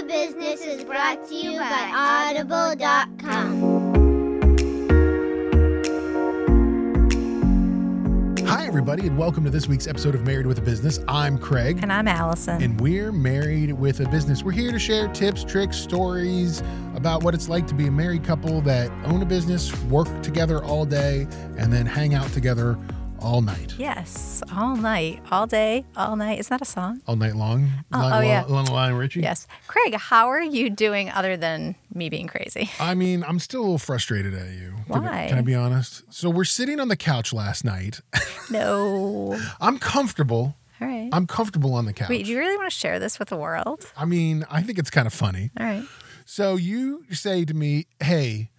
with 0.00 0.08
Business 0.08 0.60
is 0.62 0.84
brought 0.84 1.26
to 1.28 1.34
you 1.34 1.58
by 1.58 2.34
Audible.com. 2.36 3.80
Hi, 8.46 8.66
everybody, 8.66 9.06
and 9.06 9.18
welcome 9.18 9.44
to 9.44 9.50
this 9.50 9.68
week's 9.68 9.86
episode 9.86 10.14
of 10.14 10.24
Married 10.24 10.46
with 10.46 10.58
a 10.58 10.62
Business. 10.62 11.00
I'm 11.06 11.38
Craig. 11.38 11.80
And 11.82 11.92
I'm 11.92 12.08
Allison. 12.08 12.62
And 12.62 12.80
we're 12.80 13.12
married 13.12 13.72
with 13.72 14.00
a 14.00 14.08
business. 14.08 14.42
We're 14.42 14.52
here 14.52 14.72
to 14.72 14.78
share 14.78 15.08
tips, 15.08 15.44
tricks, 15.44 15.76
stories 15.76 16.62
about 16.94 17.22
what 17.22 17.34
it's 17.34 17.48
like 17.48 17.66
to 17.68 17.74
be 17.74 17.86
a 17.86 17.90
married 17.90 18.24
couple 18.24 18.60
that 18.62 18.90
own 19.04 19.22
a 19.22 19.26
business, 19.26 19.74
work 19.84 20.08
together 20.22 20.64
all 20.64 20.84
day, 20.84 21.26
and 21.58 21.72
then 21.72 21.84
hang 21.86 22.14
out 22.14 22.30
together 22.32 22.78
all 23.20 23.42
night. 23.42 23.74
Yes, 23.78 24.42
all 24.54 24.76
night, 24.76 25.20
all 25.30 25.46
day, 25.46 25.84
all 25.96 26.16
night. 26.16 26.38
Is 26.38 26.48
that 26.48 26.60
a 26.62 26.64
song? 26.64 27.02
All 27.06 27.16
night 27.16 27.36
long? 27.36 27.68
Oh, 27.92 27.98
Lon- 27.98 28.12
oh, 28.12 28.20
yeah. 28.20 28.44
Lionel 28.48 28.98
Richie? 28.98 29.20
Yes. 29.20 29.46
Craig, 29.66 29.94
how 29.94 30.28
are 30.28 30.42
you 30.42 30.70
doing 30.70 31.10
other 31.10 31.36
than 31.36 31.74
me 31.94 32.08
being 32.08 32.26
crazy? 32.26 32.70
I 32.80 32.94
mean, 32.94 33.22
I'm 33.26 33.38
still 33.38 33.60
a 33.60 33.62
little 33.62 33.78
frustrated 33.78 34.34
at 34.34 34.50
you. 34.52 34.74
Can 34.86 35.04
I- 35.04 35.10
Why? 35.22 35.26
Can 35.28 35.38
I 35.38 35.42
be 35.42 35.54
honest? 35.54 36.12
So 36.12 36.30
we're 36.30 36.44
sitting 36.44 36.80
on 36.80 36.88
the 36.88 36.96
couch 36.96 37.32
last 37.32 37.64
night. 37.64 38.00
No. 38.50 39.38
I'm 39.60 39.78
comfortable. 39.78 40.56
All 40.80 40.88
right. 40.88 41.08
I'm 41.12 41.28
comfortable 41.28 41.74
on 41.74 41.84
the 41.84 41.92
couch. 41.92 42.08
Wait, 42.08 42.24
do 42.24 42.32
you 42.32 42.38
really 42.38 42.56
want 42.56 42.68
to 42.68 42.76
share 42.76 42.98
this 42.98 43.20
with 43.20 43.28
the 43.28 43.36
world? 43.36 43.86
I 43.96 44.04
mean, 44.06 44.44
I 44.50 44.60
think 44.62 44.76
it's 44.78 44.90
kind 44.90 45.06
of 45.06 45.12
funny. 45.12 45.52
All 45.60 45.64
right. 45.64 45.84
So 46.24 46.56
you 46.56 47.04
say 47.12 47.44
to 47.44 47.54
me, 47.54 47.86
"Hey, 48.00 48.50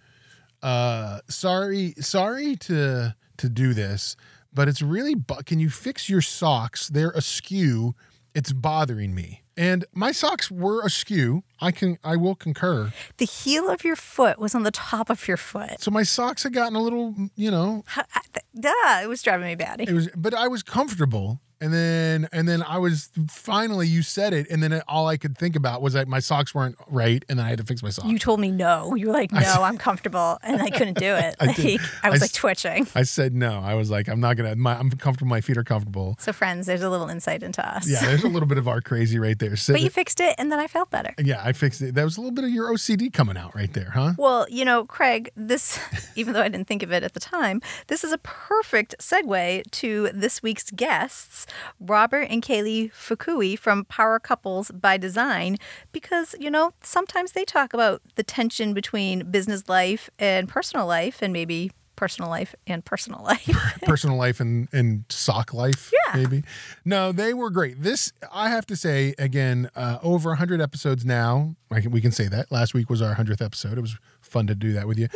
uh, 0.62 1.20
sorry, 1.28 1.92
sorry 2.00 2.56
to 2.56 3.14
to 3.36 3.48
do 3.48 3.74
this, 3.74 4.16
but 4.54 4.68
it's 4.68 4.82
really. 4.82 5.14
Bu- 5.14 5.42
can 5.44 5.58
you 5.58 5.70
fix 5.70 6.08
your 6.08 6.22
socks? 6.22 6.88
They're 6.88 7.10
askew. 7.10 7.94
It's 8.34 8.52
bothering 8.52 9.14
me." 9.14 9.40
And 9.54 9.84
my 9.92 10.12
socks 10.12 10.50
were 10.50 10.82
askew. 10.82 11.44
I 11.60 11.72
can, 11.72 11.98
I 12.02 12.16
will 12.16 12.34
concur. 12.34 12.90
The 13.18 13.26
heel 13.26 13.68
of 13.68 13.84
your 13.84 13.96
foot 13.96 14.38
was 14.38 14.54
on 14.54 14.62
the 14.62 14.70
top 14.70 15.10
of 15.10 15.28
your 15.28 15.36
foot. 15.36 15.78
So 15.82 15.90
my 15.90 16.04
socks 16.04 16.44
had 16.44 16.54
gotten 16.54 16.74
a 16.74 16.80
little, 16.80 17.14
you 17.36 17.50
know, 17.50 17.84
How- 17.86 18.06
I- 18.14 18.22
th- 18.32 18.46
Duh, 18.58 19.02
it 19.02 19.08
was 19.10 19.20
driving 19.22 19.46
me 19.46 19.54
batty. 19.54 19.84
it 19.84 19.92
was, 19.92 20.08
but 20.16 20.32
I 20.32 20.48
was 20.48 20.62
comfortable. 20.62 21.40
And 21.62 21.72
then, 21.72 22.28
and 22.32 22.48
then 22.48 22.60
I 22.62 22.78
was 22.78 23.08
finally. 23.28 23.86
You 23.86 24.02
said 24.02 24.34
it, 24.34 24.50
and 24.50 24.60
then 24.62 24.72
it, 24.72 24.82
all 24.88 25.06
I 25.06 25.16
could 25.16 25.38
think 25.38 25.54
about 25.54 25.80
was 25.80 25.92
that 25.92 26.08
my 26.08 26.18
socks 26.18 26.52
weren't 26.54 26.74
right, 26.88 27.24
and 27.28 27.38
then 27.38 27.46
I 27.46 27.50
had 27.50 27.58
to 27.58 27.64
fix 27.64 27.84
my 27.84 27.90
socks. 27.90 28.08
You 28.08 28.18
told 28.18 28.40
me 28.40 28.50
no. 28.50 28.96
You 28.96 29.06
were 29.06 29.12
like, 29.12 29.30
no, 29.30 29.62
I'm 29.62 29.78
comfortable. 29.78 30.38
And 30.42 30.60
I 30.60 30.70
couldn't 30.70 30.98
do 30.98 31.14
it. 31.14 31.36
I. 31.40 31.46
Like, 31.46 31.80
I 32.02 32.10
was 32.10 32.20
I 32.20 32.24
like 32.24 32.32
twitching. 32.32 32.88
I 32.96 33.04
said 33.04 33.32
no. 33.32 33.60
I 33.60 33.74
was 33.74 33.90
like, 33.90 34.08
I'm 34.08 34.18
not 34.18 34.36
gonna. 34.36 34.56
My, 34.56 34.76
I'm 34.76 34.90
comfortable. 34.90 35.28
My 35.28 35.40
feet 35.40 35.56
are 35.56 35.62
comfortable. 35.64 36.16
So, 36.18 36.32
friends, 36.32 36.66
there's 36.66 36.82
a 36.82 36.90
little 36.90 37.08
insight 37.08 37.42
into 37.44 37.64
us. 37.66 37.88
Yeah, 37.88 38.00
there's 38.06 38.24
a 38.24 38.28
little 38.28 38.48
bit 38.48 38.58
of 38.58 38.66
our 38.66 38.80
crazy 38.80 39.20
right 39.20 39.38
there. 39.38 39.54
So 39.54 39.72
But 39.74 39.82
you 39.82 39.90
fixed 39.90 40.18
it, 40.20 40.34
and 40.38 40.50
then 40.50 40.58
I 40.58 40.66
felt 40.66 40.90
better. 40.90 41.14
yeah, 41.18 41.40
I 41.44 41.52
fixed 41.52 41.80
it. 41.80 41.94
That 41.94 42.04
was 42.04 42.16
a 42.16 42.20
little 42.20 42.34
bit 42.34 42.44
of 42.44 42.50
your 42.50 42.72
OCD 42.72 43.12
coming 43.12 43.36
out 43.36 43.54
right 43.54 43.72
there, 43.72 43.90
huh? 43.90 44.14
Well, 44.18 44.46
you 44.50 44.64
know, 44.64 44.84
Craig, 44.84 45.30
this, 45.36 45.78
even 46.16 46.32
though 46.34 46.42
I 46.42 46.48
didn't 46.48 46.66
think 46.66 46.82
of 46.82 46.90
it 46.92 47.04
at 47.04 47.14
the 47.14 47.20
time, 47.20 47.62
this 47.86 48.02
is 48.02 48.12
a 48.12 48.18
perfect 48.18 48.96
segue 48.98 49.70
to 49.70 50.10
this 50.12 50.42
week's 50.42 50.70
guests, 50.72 51.46
Robert 51.80 52.28
and 52.30 52.42
Kaylee 52.42 52.92
Fukui 52.92 53.58
from 53.58 53.84
Power 53.84 54.18
Couples 54.18 54.70
by 54.70 54.96
Design, 54.96 55.56
because, 55.92 56.34
you 56.40 56.50
know, 56.50 56.72
sometimes 56.82 57.32
they 57.32 57.44
talk 57.44 57.72
about 57.74 58.02
the 58.16 58.22
tension 58.22 58.74
between 58.74 59.30
business 59.30 59.68
life 59.68 60.08
and 60.18 60.48
personal 60.48 60.86
life, 60.86 61.22
and 61.22 61.32
maybe 61.32 61.70
personal 61.96 62.28
life 62.30 62.54
and 62.66 62.84
personal 62.84 63.22
life. 63.24 63.48
Personal 63.82 64.16
life 64.16 64.40
and 64.40 64.66
and 64.72 65.04
sock 65.08 65.52
life, 65.52 65.92
Yeah. 65.92 66.16
maybe. 66.16 66.42
No, 66.84 67.12
they 67.12 67.34
were 67.34 67.50
great. 67.50 67.82
This 67.82 68.12
I 68.32 68.48
have 68.48 68.64
to 68.66 68.76
say 68.76 69.14
again, 69.18 69.68
uh, 69.76 69.98
over 70.02 70.30
100 70.30 70.60
episodes 70.60 71.04
now. 71.04 71.54
I 71.70 71.80
can, 71.80 71.90
we 71.90 72.00
can 72.00 72.10
say 72.12 72.28
that. 72.28 72.50
Last 72.50 72.74
week 72.74 72.88
was 72.90 73.02
our 73.02 73.14
100th 73.14 73.44
episode. 73.44 73.76
It 73.78 73.80
was 73.82 73.96
fun 74.20 74.46
to 74.48 74.54
do 74.54 74.72
that 74.72 74.88
with 74.88 74.98
you. 74.98 75.08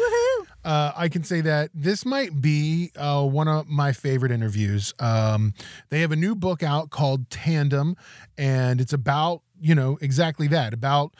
Uh, 0.66 0.92
I 0.96 1.08
can 1.08 1.22
say 1.22 1.40
that 1.42 1.70
this 1.72 2.04
might 2.04 2.40
be 2.40 2.90
uh, 2.96 3.22
one 3.24 3.46
of 3.46 3.68
my 3.68 3.92
favorite 3.92 4.32
interviews. 4.32 4.92
Um, 4.98 5.54
they 5.90 6.00
have 6.00 6.10
a 6.10 6.16
new 6.16 6.34
book 6.34 6.64
out 6.64 6.90
called 6.90 7.30
Tandem, 7.30 7.96
and 8.36 8.80
it's 8.80 8.92
about 8.92 9.42
you 9.60 9.76
know 9.76 9.96
exactly 10.00 10.48
that 10.48 10.74
about 10.74 11.14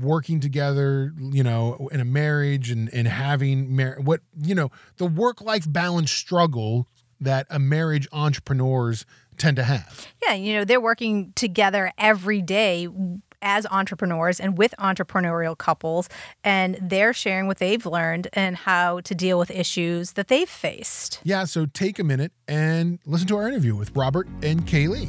working 0.00 0.40
together 0.40 1.12
you 1.16 1.44
know 1.44 1.88
in 1.92 2.00
a 2.00 2.04
marriage 2.04 2.70
and 2.70 2.92
and 2.92 3.06
having 3.06 3.76
mar- 3.76 3.98
what 4.00 4.20
you 4.42 4.54
know 4.54 4.70
the 4.96 5.06
work 5.06 5.40
life 5.40 5.70
balance 5.70 6.10
struggle 6.10 6.88
that 7.20 7.46
a 7.50 7.58
marriage 7.60 8.08
entrepreneurs 8.12 9.06
tend 9.36 9.56
to 9.56 9.62
have 9.62 10.08
Yeah, 10.26 10.34
you 10.34 10.54
know, 10.54 10.64
they're 10.64 10.80
working 10.80 11.32
together 11.36 11.92
every 11.98 12.42
day 12.42 12.88
as 13.42 13.66
entrepreneurs 13.70 14.40
and 14.40 14.58
with 14.58 14.74
entrepreneurial 14.78 15.56
couples, 15.56 16.08
and 16.44 16.78
they're 16.80 17.12
sharing 17.12 17.46
what 17.46 17.58
they've 17.58 17.84
learned 17.86 18.28
and 18.32 18.56
how 18.56 19.00
to 19.00 19.14
deal 19.14 19.38
with 19.38 19.50
issues 19.50 20.12
that 20.12 20.28
they've 20.28 20.48
faced. 20.48 21.20
yeah 21.24 21.44
so 21.44 21.66
take 21.66 21.98
a 21.98 22.04
minute 22.04 22.32
and 22.46 22.98
listen 23.06 23.26
to 23.26 23.36
our 23.36 23.48
interview 23.48 23.74
with 23.74 23.90
robert 23.96 24.26
and 24.42 24.66
kaylee 24.66 25.08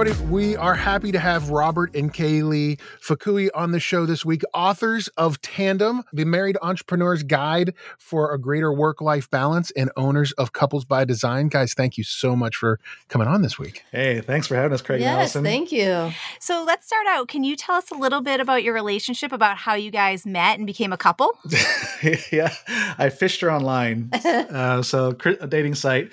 everybody. 0.00 0.30
We 0.32 0.56
are 0.56 0.74
happy 0.74 1.12
to 1.12 1.18
have 1.18 1.50
Robert 1.50 1.94
and 1.94 2.12
Kaylee 2.12 2.80
Fukui 3.06 3.50
on 3.54 3.72
the 3.72 3.80
show 3.80 4.06
this 4.06 4.24
week, 4.24 4.42
authors 4.54 5.08
of 5.18 5.42
Tandem, 5.42 6.04
the 6.12 6.24
Married 6.24 6.56
Entrepreneur's 6.62 7.22
Guide 7.22 7.74
for 7.98 8.32
a 8.32 8.38
Greater 8.38 8.72
Work 8.72 9.02
Life 9.02 9.30
Balance, 9.30 9.70
and 9.72 9.90
owners 9.98 10.32
of 10.32 10.54
Couples 10.54 10.86
by 10.86 11.04
Design. 11.04 11.48
Guys, 11.48 11.74
thank 11.74 11.98
you 11.98 12.04
so 12.04 12.34
much 12.34 12.56
for 12.56 12.80
coming 13.08 13.28
on 13.28 13.42
this 13.42 13.58
week. 13.58 13.82
Hey, 13.92 14.22
thanks 14.22 14.46
for 14.46 14.54
having 14.54 14.72
us, 14.72 14.80
Craig 14.80 15.02
and 15.02 15.04
Yes, 15.04 15.16
Allison. 15.16 15.44
thank 15.44 15.70
you. 15.70 16.12
So 16.40 16.64
let's 16.66 16.86
start 16.86 17.06
out. 17.06 17.28
Can 17.28 17.44
you 17.44 17.54
tell 17.54 17.74
us 17.74 17.90
a 17.90 17.96
little 17.96 18.22
bit 18.22 18.40
about 18.40 18.62
your 18.62 18.72
relationship, 18.72 19.32
about 19.32 19.58
how 19.58 19.74
you 19.74 19.90
guys 19.90 20.24
met 20.24 20.56
and 20.56 20.66
became 20.66 20.94
a 20.94 20.98
couple? 20.98 21.32
yeah, 22.32 22.54
I 22.96 23.10
fished 23.10 23.42
her 23.42 23.52
online, 23.52 24.08
uh, 24.24 24.80
so 24.82 25.14
a 25.40 25.46
dating 25.46 25.74
site. 25.74 26.10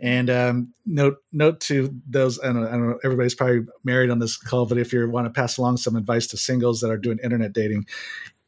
And 0.00 0.30
um, 0.30 0.74
note 0.86 1.16
note 1.32 1.60
to 1.62 1.92
those, 2.08 2.38
I 2.40 2.46
don't, 2.46 2.62
know, 2.62 2.68
I 2.68 2.72
don't 2.72 2.88
know, 2.90 2.98
everybody's 3.02 3.34
probably 3.34 3.66
married 3.82 4.10
on 4.10 4.20
this 4.20 4.36
call, 4.36 4.66
but 4.66 4.78
if 4.78 4.92
you 4.92 5.08
want 5.10 5.26
to 5.26 5.30
pass 5.30 5.58
along 5.58 5.78
some 5.78 5.96
advice 5.96 6.28
to 6.28 6.36
singles 6.36 6.80
that 6.80 6.90
are 6.90 6.98
doing 6.98 7.18
internet 7.22 7.52
dating, 7.52 7.86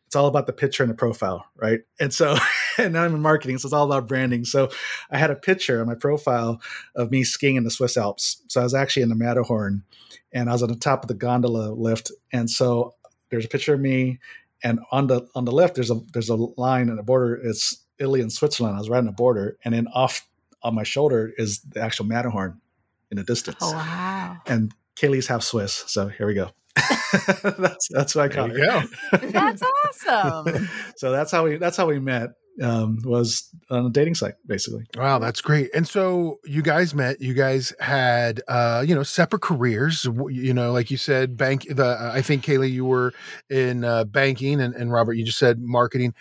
it's 0.06 0.14
all 0.14 0.26
about 0.26 0.46
the 0.46 0.52
picture 0.52 0.82
and 0.82 0.90
the 0.90 0.96
profile, 0.96 1.44
right? 1.56 1.80
And 1.98 2.14
so, 2.14 2.36
and 2.78 2.96
I'm 2.96 3.14
in 3.14 3.22
marketing, 3.22 3.58
so 3.58 3.66
it's 3.66 3.72
all 3.72 3.86
about 3.86 4.08
branding. 4.08 4.44
So 4.44 4.70
I 5.10 5.18
had 5.18 5.30
a 5.30 5.36
picture 5.36 5.80
on 5.80 5.88
my 5.88 5.96
profile 5.96 6.60
of 6.94 7.10
me 7.10 7.24
skiing 7.24 7.56
in 7.56 7.64
the 7.64 7.70
Swiss 7.70 7.96
Alps. 7.96 8.42
So 8.48 8.60
I 8.60 8.64
was 8.64 8.74
actually 8.74 9.02
in 9.02 9.08
the 9.08 9.16
Matterhorn, 9.16 9.82
and 10.32 10.48
I 10.48 10.52
was 10.52 10.62
on 10.62 10.68
the 10.68 10.76
top 10.76 11.02
of 11.02 11.08
the 11.08 11.14
gondola 11.14 11.72
lift, 11.72 12.12
and 12.32 12.48
so 12.48 12.94
there's 13.30 13.44
a 13.44 13.48
picture 13.48 13.74
of 13.74 13.80
me 13.80 14.18
and 14.62 14.80
on 14.90 15.06
the 15.06 15.26
on 15.34 15.44
the 15.44 15.52
left 15.52 15.74
there's 15.74 15.90
a 15.90 16.00
there's 16.12 16.28
a 16.28 16.34
line 16.34 16.88
and 16.88 16.98
a 16.98 17.02
border 17.02 17.34
it's 17.34 17.84
italy 17.98 18.20
and 18.20 18.32
switzerland 18.32 18.76
i 18.76 18.78
was 18.78 18.90
right 18.90 18.98
on 18.98 19.06
the 19.06 19.12
border 19.12 19.56
and 19.64 19.74
then 19.74 19.86
off 19.88 20.26
on 20.62 20.74
my 20.74 20.82
shoulder 20.82 21.32
is 21.36 21.60
the 21.60 21.80
actual 21.80 22.04
matterhorn 22.06 22.60
in 23.10 23.16
the 23.16 23.24
distance 23.24 23.58
Oh, 23.60 23.72
wow. 23.72 24.36
and 24.46 24.72
kaylee's 24.96 25.26
half 25.26 25.42
swiss 25.42 25.84
so 25.86 26.08
here 26.08 26.26
we 26.26 26.34
go 26.34 26.50
that's 27.58 27.88
that's 27.90 28.14
what 28.14 28.24
i 28.24 28.28
There 28.28 28.36
call 28.48 28.56
you 28.56 28.64
her 28.64 28.82
go. 29.12 29.18
That's 29.30 29.62
awesome. 30.06 30.68
so 30.96 31.10
that's 31.10 31.30
how 31.32 31.44
we 31.44 31.56
that's 31.56 31.76
how 31.76 31.86
we 31.86 31.98
met 31.98 32.30
um, 32.62 32.98
was 33.04 33.48
on 33.70 33.86
a 33.86 33.90
dating 33.90 34.14
site 34.14 34.34
basically 34.46 34.84
Wow, 34.96 35.18
that's 35.18 35.40
great. 35.40 35.70
And 35.74 35.86
so 35.88 36.40
you 36.44 36.62
guys 36.62 36.94
met. 36.94 37.20
You 37.20 37.32
guys 37.32 37.72
had, 37.80 38.42
uh, 38.48 38.84
you 38.86 38.94
know, 38.94 39.02
separate 39.02 39.40
careers. 39.40 40.04
You 40.28 40.52
know, 40.52 40.70
like 40.72 40.90
you 40.90 40.96
said, 40.98 41.36
bank. 41.38 41.66
The 41.70 41.96
I 42.14 42.20
think 42.22 42.44
Kaylee, 42.44 42.70
you 42.70 42.84
were 42.84 43.14
in 43.48 43.82
uh, 43.84 44.04
banking, 44.04 44.60
and, 44.60 44.74
and 44.74 44.92
Robert, 44.92 45.14
you 45.14 45.24
just 45.24 45.38
said 45.38 45.58
marketing. 45.60 46.12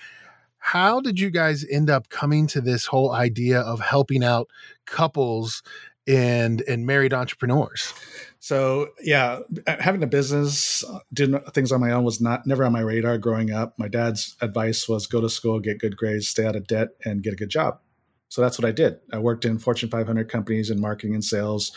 How 0.59 0.99
did 1.01 1.19
you 1.19 1.29
guys 1.29 1.65
end 1.69 1.89
up 1.89 2.09
coming 2.09 2.45
to 2.47 2.61
this 2.61 2.85
whole 2.85 3.11
idea 3.11 3.61
of 3.61 3.79
helping 3.79 4.23
out 4.23 4.49
couples 4.85 5.63
and 6.07 6.61
and 6.61 6.85
married 6.85 7.13
entrepreneurs? 7.13 7.93
So 8.39 8.89
yeah, 9.01 9.39
having 9.67 10.03
a 10.03 10.07
business, 10.07 10.83
uh, 10.83 10.99
doing 11.13 11.39
things 11.53 11.71
on 11.71 11.81
my 11.81 11.91
own 11.91 12.03
was 12.03 12.21
not 12.21 12.45
never 12.45 12.63
on 12.63 12.71
my 12.71 12.81
radar 12.81 13.17
growing 13.17 13.51
up. 13.51 13.77
My 13.77 13.87
dad's 13.87 14.35
advice 14.41 14.87
was 14.87 15.07
go 15.07 15.21
to 15.21 15.29
school, 15.29 15.59
get 15.59 15.79
good 15.79 15.97
grades, 15.97 16.27
stay 16.27 16.45
out 16.45 16.55
of 16.55 16.67
debt, 16.67 16.89
and 17.03 17.23
get 17.23 17.33
a 17.33 17.37
good 17.37 17.49
job. 17.49 17.79
So 18.29 18.41
that's 18.41 18.59
what 18.59 18.67
I 18.67 18.71
did. 18.71 18.99
I 19.11 19.17
worked 19.17 19.45
in 19.45 19.57
Fortune 19.57 19.89
500 19.89 20.29
companies 20.29 20.69
in 20.69 20.79
marketing 20.79 21.15
and 21.15 21.23
sales 21.23 21.71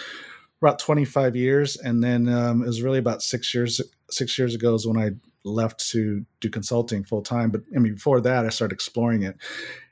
for 0.60 0.68
about 0.68 0.78
25 0.78 1.34
years, 1.34 1.76
and 1.76 2.04
then 2.04 2.28
um, 2.28 2.62
it 2.62 2.66
was 2.66 2.82
really 2.82 2.98
about 2.98 3.22
six 3.22 3.54
years 3.54 3.80
six 4.10 4.38
years 4.38 4.54
ago 4.54 4.74
is 4.74 4.86
when 4.86 4.98
I 4.98 5.12
left 5.44 5.90
to 5.90 6.24
do 6.40 6.50
consulting 6.50 7.04
full 7.04 7.22
time. 7.22 7.50
But 7.50 7.62
I 7.74 7.78
mean, 7.78 7.94
before 7.94 8.20
that, 8.20 8.46
I 8.46 8.48
started 8.50 8.74
exploring 8.74 9.22
it. 9.22 9.36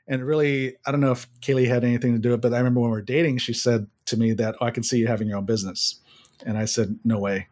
And 0.07 0.25
really, 0.25 0.75
I 0.85 0.91
don't 0.91 0.99
know 0.99 1.11
if 1.11 1.27
Kaylee 1.41 1.67
had 1.67 1.83
anything 1.83 2.13
to 2.13 2.19
do 2.19 2.29
with 2.29 2.39
it, 2.39 2.41
but 2.41 2.53
I 2.53 2.57
remember 2.57 2.81
when 2.81 2.91
we 2.91 2.97
were 2.97 3.01
dating, 3.01 3.37
she 3.37 3.53
said 3.53 3.87
to 4.07 4.17
me 4.17 4.33
that, 4.33 4.55
oh, 4.59 4.65
I 4.65 4.71
can 4.71 4.83
see 4.83 4.97
you 4.97 5.07
having 5.07 5.27
your 5.27 5.37
own 5.37 5.45
business. 5.45 5.99
And 6.45 6.57
I 6.57 6.65
said, 6.65 6.99
no 7.03 7.19
way. 7.19 7.47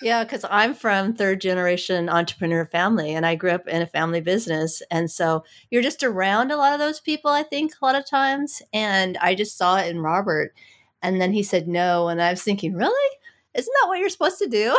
Yeah, 0.00 0.22
because 0.22 0.44
I'm 0.48 0.74
from 0.74 1.14
third 1.14 1.40
generation 1.40 2.08
entrepreneur 2.08 2.64
family 2.66 3.14
and 3.14 3.26
I 3.26 3.34
grew 3.34 3.50
up 3.50 3.66
in 3.66 3.82
a 3.82 3.86
family 3.86 4.20
business. 4.20 4.80
And 4.90 5.10
so 5.10 5.44
you're 5.70 5.82
just 5.82 6.04
around 6.04 6.52
a 6.52 6.56
lot 6.56 6.72
of 6.72 6.78
those 6.78 7.00
people, 7.00 7.30
I 7.30 7.42
think, 7.42 7.72
a 7.72 7.84
lot 7.84 7.96
of 7.96 8.08
times. 8.08 8.62
And 8.72 9.16
I 9.18 9.34
just 9.34 9.58
saw 9.58 9.78
it 9.78 9.88
in 9.88 10.00
Robert. 10.00 10.54
And 11.02 11.20
then 11.20 11.32
he 11.32 11.42
said 11.42 11.66
no. 11.66 12.08
And 12.08 12.22
I 12.22 12.30
was 12.30 12.42
thinking, 12.42 12.74
really? 12.74 13.16
Isn't 13.54 13.74
that 13.80 13.88
what 13.88 13.98
you're 13.98 14.08
supposed 14.08 14.38
to 14.38 14.48
do? 14.48 14.78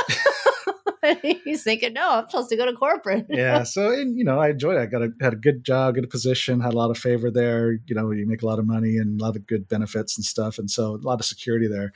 he's 1.44 1.64
thinking, 1.64 1.94
no, 1.94 2.10
I'm 2.10 2.30
supposed 2.30 2.50
to 2.50 2.58
go 2.58 2.66
to 2.66 2.74
corporate. 2.74 3.26
yeah. 3.30 3.64
So, 3.64 3.92
and, 3.92 4.18
you 4.18 4.24
know, 4.24 4.40
I 4.40 4.50
enjoyed 4.50 4.78
it. 4.78 4.82
I 4.82 4.86
got 4.86 5.02
a, 5.02 5.10
had 5.22 5.34
a 5.34 5.38
good 5.38 5.64
job, 5.64 5.96
good 5.96 6.10
position, 6.10 6.60
had 6.60 6.74
a 6.74 6.78
lot 6.78 6.92
of 6.92 6.98
favor 6.98 7.32
there. 7.32 7.74
You 7.86 7.96
know, 7.96 8.12
you 8.12 8.28
make 8.28 8.42
a 8.42 8.46
lot 8.46 8.60
of 8.60 8.66
money 8.66 8.98
and 8.98 9.20
a 9.20 9.24
lot 9.24 9.36
of 9.36 9.48
good 9.48 9.68
benefits 9.68 10.18
and 10.18 10.26
stuff. 10.26 10.58
And 10.58 10.70
so 10.70 10.96
a 10.96 10.98
lot 10.98 11.20
of 11.20 11.26
security 11.26 11.68
there. 11.68 11.94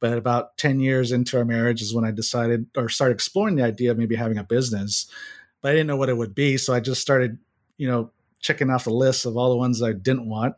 But 0.00 0.18
about 0.18 0.56
10 0.56 0.80
years 0.80 1.12
into 1.12 1.38
our 1.38 1.44
marriage 1.44 1.80
is 1.80 1.94
when 1.94 2.04
I 2.04 2.10
decided 2.10 2.66
or 2.76 2.88
started 2.88 3.14
exploring 3.14 3.56
the 3.56 3.64
idea 3.64 3.90
of 3.90 3.98
maybe 3.98 4.16
having 4.16 4.38
a 4.38 4.44
business. 4.44 5.06
But 5.60 5.70
I 5.70 5.72
didn't 5.72 5.86
know 5.86 5.96
what 5.96 6.08
it 6.08 6.16
would 6.16 6.34
be. 6.34 6.56
So 6.56 6.74
I 6.74 6.80
just 6.80 7.00
started, 7.00 7.38
you 7.76 7.88
know, 7.88 8.10
checking 8.40 8.68
off 8.68 8.84
the 8.84 8.90
list 8.90 9.24
of 9.24 9.36
all 9.36 9.50
the 9.50 9.56
ones 9.56 9.80
I 9.82 9.92
didn't 9.92 10.28
want. 10.28 10.56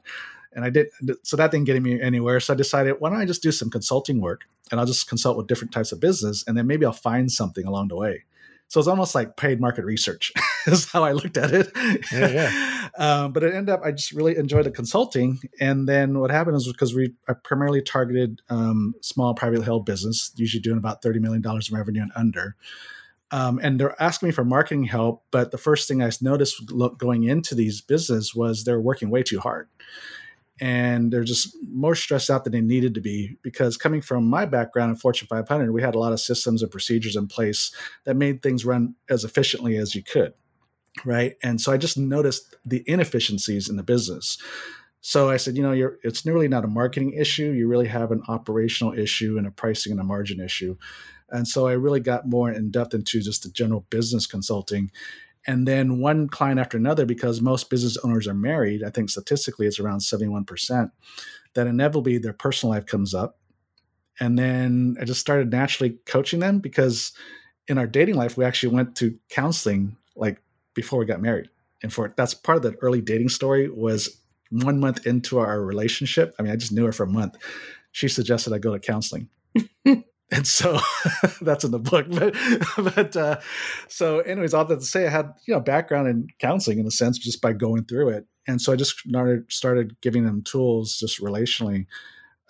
And 0.55 0.65
I 0.65 0.71
did, 0.71 0.89
so 1.23 1.37
that 1.37 1.51
didn't 1.51 1.67
get 1.67 1.81
me 1.83 2.01
anywhere. 2.01 2.41
So 2.41 2.55
I 2.55 2.56
decided, 2.56 2.97
why 2.99 3.11
don't 3.11 3.21
I 3.21 3.25
just 3.25 3.43
do 3.43 3.53
some 3.53 3.71
consulting 3.71 4.21
work 4.21 4.45
and 4.71 4.81
I'll 4.81 4.87
just 4.87 5.09
consult 5.09 5.37
with 5.37 5.47
different 5.47 5.73
types 5.73 5.93
of 5.93 6.01
business 6.01 6.45
and 6.47 6.56
then 6.56 6.67
maybe 6.67 6.87
I'll 6.87 6.93
find 6.93 7.31
something 7.31 7.67
along 7.67 7.89
the 7.89 7.97
way. 7.97 8.25
So 8.69 8.81
it's 8.81 8.89
almost 8.89 9.15
like 9.15 9.37
paid 9.37 9.61
market 9.61 9.85
research 9.85 10.33
is 10.67 10.91
how 10.91 11.05
I 11.05 11.12
looked 11.12 11.37
at 11.37 11.53
it. 11.53 11.71
Yeah, 12.12 12.29
yeah. 12.29 12.89
um, 12.99 13.33
but 13.33 13.43
it 13.43 13.55
ended 13.55 13.73
up, 13.73 13.83
I 13.85 13.93
just 13.93 14.12
really 14.12 14.37
enjoyed 14.37 14.65
the 14.65 14.71
consulting. 14.71 15.41
And 15.61 15.89
then 15.89 16.19
what 16.19 16.31
happened 16.31 16.56
is 16.56 16.67
because 16.67 16.95
we 16.95 17.15
I 17.29 17.35
primarily 17.35 17.83
targeted 17.83 18.41
um, 18.49 18.95
small 19.01 19.35
privately 19.35 19.65
held 19.65 19.87
business, 19.87 20.33
usually 20.37 20.61
doing 20.61 20.79
about 20.79 21.03
$30 21.03 21.21
million 21.21 21.43
in 21.45 21.77
revenue 21.77 22.03
and 22.03 22.12
under. 22.17 22.56
Um, 23.31 23.61
and 23.62 23.79
they're 23.79 24.01
asking 24.03 24.29
me 24.29 24.33
for 24.33 24.45
marketing 24.45 24.85
help. 24.85 25.25
But 25.31 25.51
the 25.51 25.59
first 25.59 25.87
thing 25.87 26.03
I 26.03 26.11
noticed 26.21 26.62
going 26.99 27.25
into 27.25 27.55
these 27.55 27.81
business 27.81 28.35
was 28.35 28.65
they're 28.65 28.81
working 28.81 29.11
way 29.11 29.23
too 29.23 29.41
hard 29.41 29.69
and 30.61 31.12
they're 31.12 31.25
just 31.25 31.56
more 31.69 31.95
stressed 31.95 32.31
out 32.31 32.45
than 32.45 32.53
they 32.53 32.61
needed 32.61 32.95
to 32.95 33.01
be 33.01 33.37
because 33.43 33.77
coming 33.77 34.01
from 34.01 34.29
my 34.29 34.47
background 34.47 34.91
in 34.91 34.97
Fortune 34.97 35.27
500, 35.29 35.73
we 35.73 35.83
had 35.83 35.95
a 35.95 35.99
lot 35.99 36.12
of 36.12 36.21
systems 36.21 36.62
and 36.62 36.71
procedures 36.71 37.17
in 37.17 37.27
place 37.27 37.75
that 38.05 38.17
made 38.17 38.43
things 38.43 38.65
run 38.65 38.95
as 39.11 39.25
efficiently 39.25 39.77
as 39.77 39.95
you 39.95 40.03
could, 40.03 40.33
right? 41.05 41.35
And 41.43 41.61
so 41.61 41.73
I 41.73 41.77
just 41.77 41.99
noticed 41.99 42.55
the 42.65 42.85
inefficiencies 42.87 43.69
in 43.69 43.77
the 43.77 43.83
business. 43.83 44.39
So 45.01 45.29
I 45.29 45.37
said, 45.37 45.56
you 45.56 45.62
know, 45.62 45.93
it's 46.03 46.25
really 46.25 46.49
not 46.49 46.65
a 46.65 46.69
marketing 46.69 47.12
issue. 47.12 47.51
You 47.51 47.69
really 47.69 47.89
have 47.89 48.11
an 48.11 48.23
operational 48.29 48.97
issue 48.97 49.37
and 49.37 49.47
a 49.47 49.51
pricing 49.51 49.93
and 49.93 50.01
a 50.01 50.05
margin 50.05 50.41
issue. 50.41 50.77
And 51.31 51.49
so 51.49 51.67
I 51.67 51.73
really 51.73 52.01
got 52.01 52.29
more 52.29 52.51
in 52.51 52.71
depth 52.71 52.95
into 52.95 53.21
just 53.21 53.43
the 53.43 53.51
general 53.51 53.87
business 53.91 54.27
consulting 54.27 54.91
and 55.46 55.69
then 55.69 55.99
one 55.99 56.29
client 56.29 56.58
after 56.58 56.76
another 56.76 57.05
because 57.05 57.41
most 57.41 57.70
business 57.70 57.96
owners 58.05 58.26
are 58.26 58.35
married 58.35 58.82
i 58.82 58.91
think 58.91 59.11
statistically 59.11 59.67
it's 59.67 59.79
around 59.79 60.00
71% 60.00 60.91
that 61.55 61.67
inevitably 61.67 62.19
their 62.19 62.32
personal 62.32 62.75
life 62.75 62.87
comes 62.87 63.14
up. 63.14 63.38
And 64.20 64.38
then 64.38 64.96
i 65.00 65.05
just 65.05 65.20
started 65.20 65.50
naturally 65.50 65.99
coaching 66.06 66.41
them 66.41 66.58
because 66.58 67.12
in 67.67 67.79
our 67.79 67.87
dating 67.87 68.17
life 68.17 68.37
we 68.37 68.44
actually 68.44 68.75
went 68.75 68.94
to 68.96 69.19
counseling 69.29 69.96
like 70.14 70.41
before 70.75 70.99
we 70.99 71.06
got 71.06 71.23
married. 71.23 71.49
And 71.82 71.93
for 71.93 72.12
that's 72.17 72.35
part 72.35 72.56
of 72.56 72.62
the 72.62 72.79
early 72.81 73.00
dating 73.00 73.31
story 73.31 73.69
was 73.69 74.20
one 74.50 74.79
month 74.79 75.06
into 75.06 75.38
our 75.38 75.61
relationship 75.62 76.35
i 76.38 76.43
mean 76.43 76.52
i 76.52 76.56
just 76.56 76.73
knew 76.73 76.85
her 76.85 76.93
for 76.93 77.05
a 77.05 77.08
month. 77.08 77.37
She 77.93 78.08
suggested 78.08 78.52
i 78.52 78.58
go 78.58 78.73
to 78.73 78.79
counseling 78.79 79.29
and 80.31 80.47
so 80.47 80.79
that's 81.43 81.65
in 81.65 81.71
the 81.71 81.79
book 81.79 82.06
but 82.11 82.35
but 82.94 83.17
uh, 83.17 83.41
so 83.88 84.21
anyways 84.21 84.55
all 84.55 84.65
that 84.65 84.81
to 84.81 84.87
say 84.87 85.06
i 85.06 85.11
had 85.11 85.32
you 85.47 85.55
know 85.55 85.61
background 85.61 86.09
in 86.09 86.29
counseling 86.38 86.79
in 86.79 86.87
a 86.87 86.91
sense 86.91 87.19
just 87.19 87.41
by 87.41 87.53
going 87.53 87.85
through 87.85 88.11
it. 88.11 88.26
And 88.47 88.61
so 88.61 88.73
i 88.73 88.76
just 88.76 88.99
started 88.99 89.50
started 89.50 89.97
giving 90.00 90.25
them 90.25 90.43
tools 90.43 90.99
just 90.99 91.21
relationally. 91.21 91.87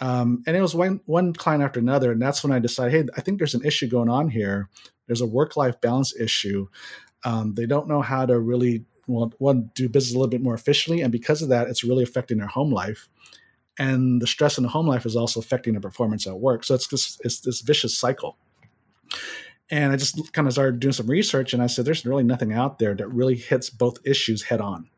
Um, 0.01 0.43
and 0.47 0.57
it 0.57 0.61
was 0.61 0.75
one 0.75 1.01
one 1.07 1.33
client 1.33 1.63
after 1.63 1.79
another 1.81 2.11
and 2.13 2.21
that's 2.21 2.43
when 2.43 2.53
i 2.53 2.59
decided 2.59 2.93
hey 2.93 3.09
i 3.17 3.21
think 3.21 3.39
there's 3.39 3.55
an 3.55 3.65
issue 3.65 3.89
going 3.89 4.09
on 4.09 4.29
here. 4.29 4.69
There's 5.07 5.21
a 5.21 5.27
work 5.27 5.57
life 5.57 5.81
balance 5.81 6.19
issue. 6.19 6.69
Um, 7.25 7.55
they 7.55 7.67
don't 7.67 7.89
know 7.89 8.01
how 8.03 8.27
to 8.27 8.39
really 8.39 8.85
well, 9.07 9.33
one 9.39 9.71
do 9.75 9.89
business 9.89 10.15
a 10.15 10.19
little 10.19 10.31
bit 10.31 10.43
more 10.43 10.55
efficiently 10.55 11.03
and 11.03 11.13
because 11.13 11.43
of 11.43 11.51
that 11.51 11.69
it's 11.69 11.85
really 11.85 12.03
affecting 12.03 12.39
their 12.39 12.47
home 12.47 12.73
life 12.73 13.09
and 13.79 14.21
the 14.21 14.27
stress 14.27 14.57
in 14.59 14.63
the 14.63 14.71
home 14.71 14.87
life 14.87 15.07
is 15.07 15.17
also 15.17 15.41
affecting 15.41 15.75
the 15.75 15.81
performance 15.81 16.27
at 16.27 16.39
work. 16.39 16.65
So 16.65 16.75
it's 16.75 16.89
this 16.89 17.19
it's 17.25 17.41
this 17.41 17.61
vicious 17.61 17.97
cycle. 17.97 18.37
And 19.71 19.93
I 19.93 19.97
just 19.97 20.33
kind 20.33 20.47
of 20.47 20.53
started 20.53 20.81
doing 20.81 20.93
some 20.93 21.07
research, 21.07 21.55
and 21.55 21.63
I 21.63 21.67
said, 21.67 21.85
"There's 21.85 22.05
really 22.05 22.23
nothing 22.23 22.53
out 22.53 22.79
there 22.79 22.95
that 22.95 23.09
really 23.09 23.35
hits 23.35 23.71
both 23.71 23.99
issues 24.05 24.43
head 24.45 24.61
on." 24.61 24.89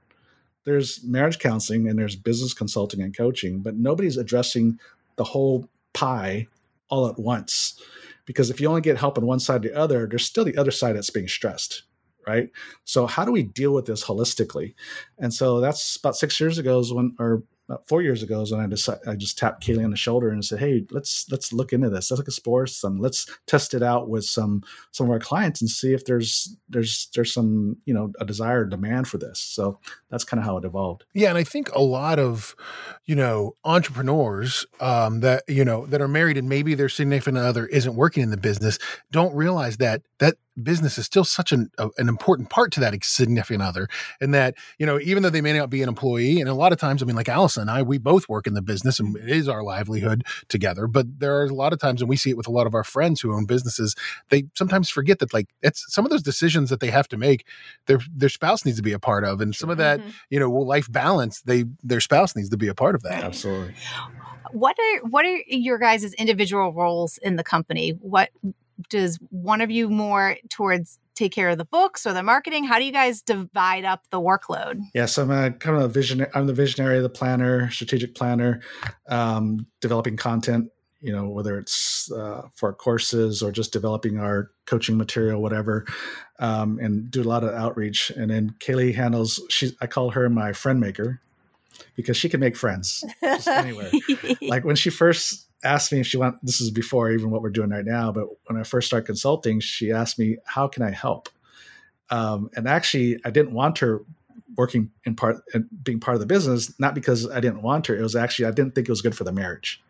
There's 0.65 1.03
marriage 1.05 1.39
counseling 1.39 1.89
and 1.89 1.99
there's 1.99 2.17
business 2.17 2.53
consulting 2.53 3.01
and 3.01 3.17
coaching, 3.17 3.61
but 3.61 3.77
nobody's 3.77 4.17
addressing 4.17 4.81
the 5.15 5.25
whole 5.25 5.69
pie 5.93 6.49
all 6.89 7.07
at 7.07 7.19
once. 7.19 7.81
Because 8.25 8.51
if 8.51 8.61
you 8.61 8.69
only 8.69 8.81
get 8.81 8.99
help 8.99 9.17
on 9.17 9.27
one 9.27 9.39
side 9.39 9.65
or 9.65 9.69
the 9.69 9.77
other, 9.77 10.09
there's 10.09 10.25
still 10.25 10.45
the 10.45 10.57
other 10.57 10.73
side 10.73 10.97
that's 10.97 11.11
being 11.11 11.29
stressed 11.29 11.85
right? 12.27 12.51
So 12.85 13.07
how 13.07 13.25
do 13.25 13.33
we 13.33 13.45
deal 13.45 13.73
with 13.73 13.87
this 13.87 14.05
holistically? 14.05 14.75
And 15.19 15.33
so 15.33 15.61
that's 15.61 15.97
about 15.97 16.17
six 16.17 16.41
years 16.41 16.59
ago 16.59 16.81
is 16.81 16.93
when, 16.93 17.15
or 17.19 17.43
about 17.69 17.87
four 17.89 18.01
years 18.01 18.23
ago 18.23 18.41
is 18.43 18.53
when 18.53 18.61
I 18.61 18.67
decided 18.67 19.09
I 19.09 19.17
just 19.17 19.39
tapped 19.39 19.67
Kaylee 19.67 19.85
on 19.85 19.91
the 19.91 19.97
shoulder 19.97 20.31
and 20.31 20.45
said, 20.45 20.61
"Hey, 20.61 20.87
let's 20.91 21.29
let's 21.31 21.53
look 21.53 21.73
into 21.73 21.91
this. 21.91 22.11
Let's 22.11 22.21
explore 22.23 22.67
some. 22.67 22.99
Let's 22.99 23.27
test 23.47 23.75
it 23.75 23.83
out 23.83 24.09
with 24.09 24.25
some 24.25 24.63
some 24.93 25.07
of 25.07 25.11
our 25.11 25.19
clients 25.19 25.61
and 25.61 25.69
see 25.69 25.93
if 25.93 26.05
there's 26.05 26.57
there's 26.69 27.09
there's 27.15 27.33
some 27.33 27.77
you 27.85 27.93
know 27.93 28.13
a 28.21 28.25
desired 28.25 28.71
demand 28.71 29.09
for 29.09 29.19
this." 29.19 29.41
So 29.41 29.81
that's 30.11 30.25
kind 30.25 30.39
of 30.39 30.45
how 30.45 30.57
it 30.59 30.65
evolved. 30.65 31.05
Yeah, 31.13 31.31
and 31.31 31.39
I 31.39 31.45
think 31.45 31.71
a 31.73 31.81
lot 31.81 32.19
of 32.21 32.55
you 33.05 33.17
know 33.17 33.57
entrepreneurs 33.65 34.65
um, 34.81 35.21
that 35.21 35.43
you 35.49 35.65
know 35.65 35.87
that 35.87 36.01
are 36.01 36.09
married 36.09 36.39
and 36.39 36.49
maybe 36.49 36.75
their 36.75 36.89
significant 36.89 37.39
other 37.39 37.67
isn't 37.67 37.97
working 37.97 38.23
in 38.23 38.31
the 38.31 38.37
business 38.37 38.79
don't 39.11 39.35
realize 39.35 39.79
that 39.79 40.03
that 40.19 40.37
business 40.63 40.99
is 40.99 41.07
still 41.07 41.25
such 41.25 41.53
an, 41.53 41.71
a, 41.79 41.89
an 41.99 42.09
important 42.09 42.51
part 42.51 42.73
to 42.73 42.81
that 42.81 42.95
significant 43.05 43.63
other 43.63 43.89
and 44.21 44.33
that 44.35 44.55
you 44.79 44.87
know 44.87 44.99
even 45.01 45.23
though 45.23 45.31
they 45.31 45.41
may 45.41 45.53
not 45.53 45.71
be 45.71 45.83
an 45.83 45.89
employee 45.89 46.41
and 46.41 46.49
a 46.49 46.55
lot 46.55 46.73
of 46.73 46.79
times 46.79 47.03
i 47.03 47.07
mean 47.07 47.17
like 47.17 47.29
allison 47.29 47.63
and 47.63 47.71
i 47.71 47.83
we 47.83 47.99
both 47.99 48.29
work 48.29 48.47
in 48.47 48.55
the 48.55 48.63
business 48.63 48.99
and 48.99 49.17
it 49.17 49.29
is 49.29 49.49
our 49.49 49.63
livelihood 49.63 50.25
together 50.49 50.87
but 50.87 51.07
there 51.21 51.37
are 51.37 51.45
a 51.45 51.55
lot 51.55 51.73
of 51.73 51.79
times 51.79 52.01
and 52.01 52.09
we 52.09 52.17
see 52.17 52.31
it 52.31 52.37
with 52.37 52.49
a 52.49 52.53
lot 52.53 52.67
of 52.67 52.75
our 52.75 52.85
friends 52.85 53.21
who 53.21 53.33
own 53.33 53.45
businesses 53.45 53.95
they 54.31 54.45
sometimes 54.55 54.89
forget 54.89 55.19
that 55.19 55.33
like 55.35 55.49
it's 55.63 55.85
some 55.93 56.05
of 56.05 56.11
those 56.11 56.23
decisions 56.23 56.71
that 56.71 56.81
they 56.81 56.91
have 56.91 57.09
to 57.09 57.17
make 57.17 57.47
their 57.87 58.01
their 58.15 58.29
spouse 58.29 58.65
needs 58.65 58.79
to 58.79 58.83
be 58.83 58.93
a 58.93 58.99
part 58.99 59.25
of 59.25 59.41
and 59.41 59.55
some 59.55 59.71
of 59.71 59.77
that 59.77 60.01
mm-hmm. 60.01 60.11
you 60.31 60.41
know 60.41 60.51
life 60.51 60.91
balance 60.91 61.43
they 61.43 61.65
their 61.83 62.01
spouse 62.01 62.37
needs 62.37 62.49
to 62.51 62.57
be 62.57 62.69
a 62.69 62.75
part 62.75 62.95
of 62.95 63.03
that. 63.03 63.25
Absolutely. 63.25 63.75
What 64.53 64.77
are 64.79 65.09
what 65.09 65.25
are 65.25 65.37
your 65.49 65.79
guys' 65.79 66.13
individual 66.15 66.73
roles 66.73 67.19
in 67.19 67.37
the 67.37 67.45
company? 67.45 67.91
What 68.01 68.31
does 68.89 69.19
one 69.31 69.61
of 69.61 69.71
you 69.71 69.89
more 69.89 70.37
towards 70.51 70.99
take 71.15 71.33
care 71.33 71.49
of 71.49 71.59
the 71.59 71.65
books 71.65 72.07
or 72.07 72.13
the 72.13 72.23
marketing? 72.23 72.65
How 72.65 72.79
do 72.79 72.85
you 72.85 72.93
guys 72.93 73.23
divide 73.23 73.85
up 73.85 74.03
the 74.11 74.21
workload? 74.21 74.81
Yes, 74.95 75.19
I'm 75.19 75.31
a 75.31 75.51
kind 75.51 75.77
of 75.77 75.83
a 75.83 75.89
visionary. 75.89 76.31
I'm 76.35 76.47
the 76.47 76.53
visionary, 76.53 77.01
the 77.01 77.09
planner, 77.09 77.71
strategic 77.71 78.15
planner, 78.15 78.61
um, 79.09 79.67
developing 79.81 80.17
content. 80.17 80.71
You 81.01 81.13
know, 81.13 81.29
whether 81.29 81.59
it's 81.59 82.11
uh, 82.11 82.43
for 82.55 82.73
courses 82.73 83.43
or 83.43 83.53
just 83.53 83.73
developing 83.73 84.19
our 84.19 84.51
coaching 84.65 84.97
material, 84.97 85.41
whatever, 85.41 85.85
um, 86.41 86.79
and 86.81 87.11
do 87.11 87.23
a 87.23 87.25
lot 87.25 87.45
of 87.45 87.51
outreach. 87.51 88.11
And 88.11 88.31
then 88.31 88.55
Kaylee 88.59 88.95
handles. 88.95 89.41
She, 89.49 89.77
I 89.81 89.87
call 89.87 90.11
her 90.11 90.29
my 90.29 90.53
friend 90.53 90.81
maker 90.81 91.21
because 91.95 92.17
she 92.17 92.29
can 92.29 92.41
make 92.41 92.57
friends 92.57 93.05
anywhere. 93.47 93.91
like 94.43 94.65
when 94.65 94.75
she 94.75 94.91
first 94.91 95.46
asked 95.65 95.93
me 95.93 96.01
if 96.01 96.07
she 96.07 96.17
want 96.17 96.37
this 96.43 96.61
is 96.61 96.71
before 96.71 97.11
even 97.11 97.31
what 97.31 97.43
we're 97.43 97.51
doing 97.51 97.71
right 97.71 97.85
now 97.85 98.13
but 98.13 98.27
when 98.47 98.59
i 98.59 98.63
first 98.63 98.87
started 98.87 99.07
consulting 99.07 99.61
she 99.61 99.91
asked 99.91 100.19
me 100.19 100.37
how 100.45 100.69
can 100.69 100.83
i 100.83 100.91
help? 100.91 101.29
Um, 102.11 102.51
and 102.55 102.69
actually 102.69 103.19
i 103.25 103.31
didn't 103.31 103.53
want 103.53 103.79
her 103.79 104.03
working 104.57 104.91
in 105.05 105.17
part 105.17 105.43
and 105.55 105.67
being 105.83 106.01
part 106.01 106.15
of 106.15 106.21
the 106.21 106.27
business 106.27 106.73
not 106.79 106.95
because 106.95 107.29
i 107.31 107.41
didn't 107.41 107.63
want 107.63 107.87
her 107.87 107.97
it 107.97 108.03
was 108.03 108.17
actually 108.17 108.47
i 108.47 108.51
didn't 108.51 108.75
think 108.75 108.89
it 108.89 108.93
was 108.93 109.03
good 109.03 109.17
for 109.17 109.25
the 109.25 109.33
marriage. 109.33 109.83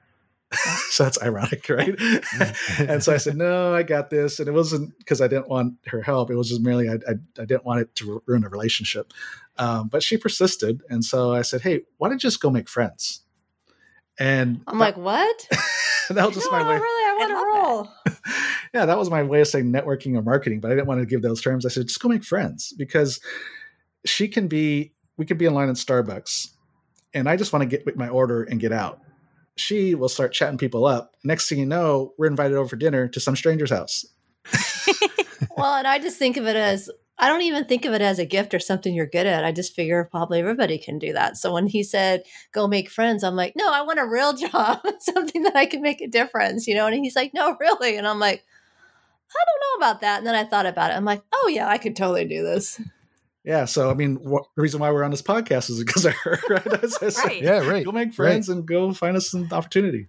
So 0.89 1.03
that's 1.03 1.21
ironic 1.21 1.69
right? 1.69 1.95
And 2.79 3.03
so 3.03 3.13
i 3.13 3.17
said 3.19 3.37
no 3.37 3.75
i 3.75 3.83
got 3.83 4.09
this 4.09 4.39
and 4.39 4.49
it 4.49 4.53
wasn't 4.53 4.97
because 4.99 5.21
i 5.21 5.29
didn't 5.29 5.49
want 5.49 5.75
her 5.89 6.01
help 6.01 6.31
it 6.31 6.37
was 6.37 6.49
just 6.49 6.63
merely 6.63 6.89
i, 6.89 6.95
I, 6.95 7.15
I 7.39 7.45
didn't 7.45 7.65
want 7.65 7.81
it 7.81 7.95
to 7.97 8.23
ruin 8.27 8.45
a 8.45 8.49
relationship. 8.49 9.13
Um, 9.59 9.89
but 9.89 10.03
she 10.03 10.17
persisted 10.17 10.83
and 10.89 11.05
so 11.05 11.35
i 11.35 11.43
said 11.43 11.63
hey 11.63 11.83
why 11.99 12.09
don't 12.09 12.23
you 12.23 12.29
just 12.31 12.41
go 12.41 12.51
make 12.51 12.69
friends 12.69 13.26
and 14.19 14.63
I'm 14.67 14.79
like, 14.79 14.97
what? 14.97 15.49
that 16.09 16.27
was 16.27 16.35
just 16.35 16.51
no, 16.51 16.59
my 16.59 16.69
way. 16.69 16.77
Really, 16.77 17.05
I 17.05 17.17
want 17.19 17.31
to 17.31 17.59
roll. 17.59 18.17
yeah, 18.75 18.87
that 18.87 18.99
was 18.99 19.11
my 19.11 19.23
way 19.23 19.41
of 19.41 19.49
saying 19.49 19.73
networking 19.73 20.17
or 20.17 20.23
marketing, 20.23 20.61
but 20.61 20.71
I 20.71 20.75
didn't 20.75 20.87
want 20.87 21.01
to 21.01 21.07
give 21.07 21.23
those 21.23 21.43
terms. 21.43 21.67
I 21.67 21.69
said, 21.69 21.89
just 21.89 22.01
go 22.01 22.09
make 22.09 22.25
friends 22.25 22.73
because 22.77 23.21
she 24.05 24.29
can 24.29 24.49
be, 24.49 24.93
we 25.17 25.27
could 25.27 25.39
be 25.39 25.47
in 25.47 25.55
line 25.55 25.69
at 25.69 25.77
Starbucks 25.77 26.49
and 27.15 27.29
I 27.29 27.37
just 27.37 27.53
want 27.53 27.63
to 27.63 27.67
get 27.67 27.97
my 27.97 28.09
order 28.09 28.45
and 28.45 28.61
get 28.61 28.73
out. 28.73 29.01
She 29.57 29.95
will 29.95 30.09
start 30.09 30.33
chatting 30.33 30.59
people 30.59 30.85
up. 30.85 31.15
Next 31.25 31.49
thing 31.49 31.59
you 31.59 31.67
know, 31.67 32.13
we're 32.19 32.27
invited 32.27 32.57
over 32.57 32.69
for 32.69 32.77
dinner 32.77 33.09
to 33.09 33.21
some 33.21 33.37
stranger's 33.37 33.71
house. 33.71 34.05
well, 35.57 35.77
and 35.77 35.87
I 35.87 35.99
just 35.99 36.19
think 36.19 36.37
of 36.37 36.47
it 36.47 36.57
as 36.57 36.91
I 37.19 37.29
don't 37.29 37.43
even 37.43 37.65
think 37.65 37.85
of 37.85 37.95
it 37.95 38.03
as 38.03 38.19
a 38.19 38.27
gift 38.27 38.53
or 38.53 38.59
something 38.59 38.95
you're 38.95 39.07
good 39.07 39.27
at. 39.27 39.45
I 39.45 39.53
just 39.53 39.75
figure 39.75 40.05
probably 40.05 40.39
everybody 40.39 40.79
can 40.79 40.99
do 40.99 41.15
that. 41.15 41.37
So 41.39 41.53
when 41.53 41.67
he 41.67 41.83
said 41.83 42.25
go 42.53 42.67
make 42.67 42.91
friends, 42.91 43.25
I'm 43.25 43.37
like, 43.37 43.55
no, 43.57 43.73
I 43.73 43.83
want 43.83 43.99
a 43.99 44.07
real 44.07 44.33
job, 44.37 44.81
something 45.01 45.43
that 45.45 45.57
I 45.57 45.67
can 45.67 45.81
make 45.81 46.01
a 46.01 46.09
difference, 46.09 46.67
you 46.67 46.75
know. 46.75 46.87
And 46.87 46.97
he's 46.97 47.17
like, 47.17 47.33
no, 47.35 47.57
really, 47.61 47.97
and 47.97 48.07
I'm 48.07 48.21
like, 48.21 48.45
I 49.31 49.45
don't 49.45 49.81
know 49.81 49.87
about 49.87 50.01
that. 50.03 50.19
And 50.19 50.27
then 50.27 50.35
I 50.35 50.45
thought 50.45 50.67
about 50.67 50.91
it. 50.91 50.95
I'm 50.95 51.05
like, 51.05 51.23
oh 51.33 51.51
yeah, 51.53 51.69
I 51.69 51.79
could 51.79 51.97
totally 51.97 52.25
do 52.25 52.43
this. 52.43 52.81
Yeah, 53.45 53.65
so 53.65 53.91
I 53.91 53.95
mean, 53.95 54.17
what, 54.17 54.45
the 54.57 54.63
reason 54.63 54.81
why 54.81 54.91
we're 54.91 55.05
on 55.05 55.13
this 55.13 55.23
podcast 55.23 55.71
is 55.71 55.83
because 55.83 56.05
of 56.05 56.15
her, 56.15 56.41
right? 56.51 56.67
Right. 57.25 57.43
Yeah, 57.43 57.67
right. 57.67 57.85
Go 57.85 57.93
make 57.93 58.13
friends 58.13 58.49
and 58.49 58.67
go 58.67 58.93
find 58.93 59.17
us 59.17 59.33
an 59.35 59.49
opportunity. 59.53 60.09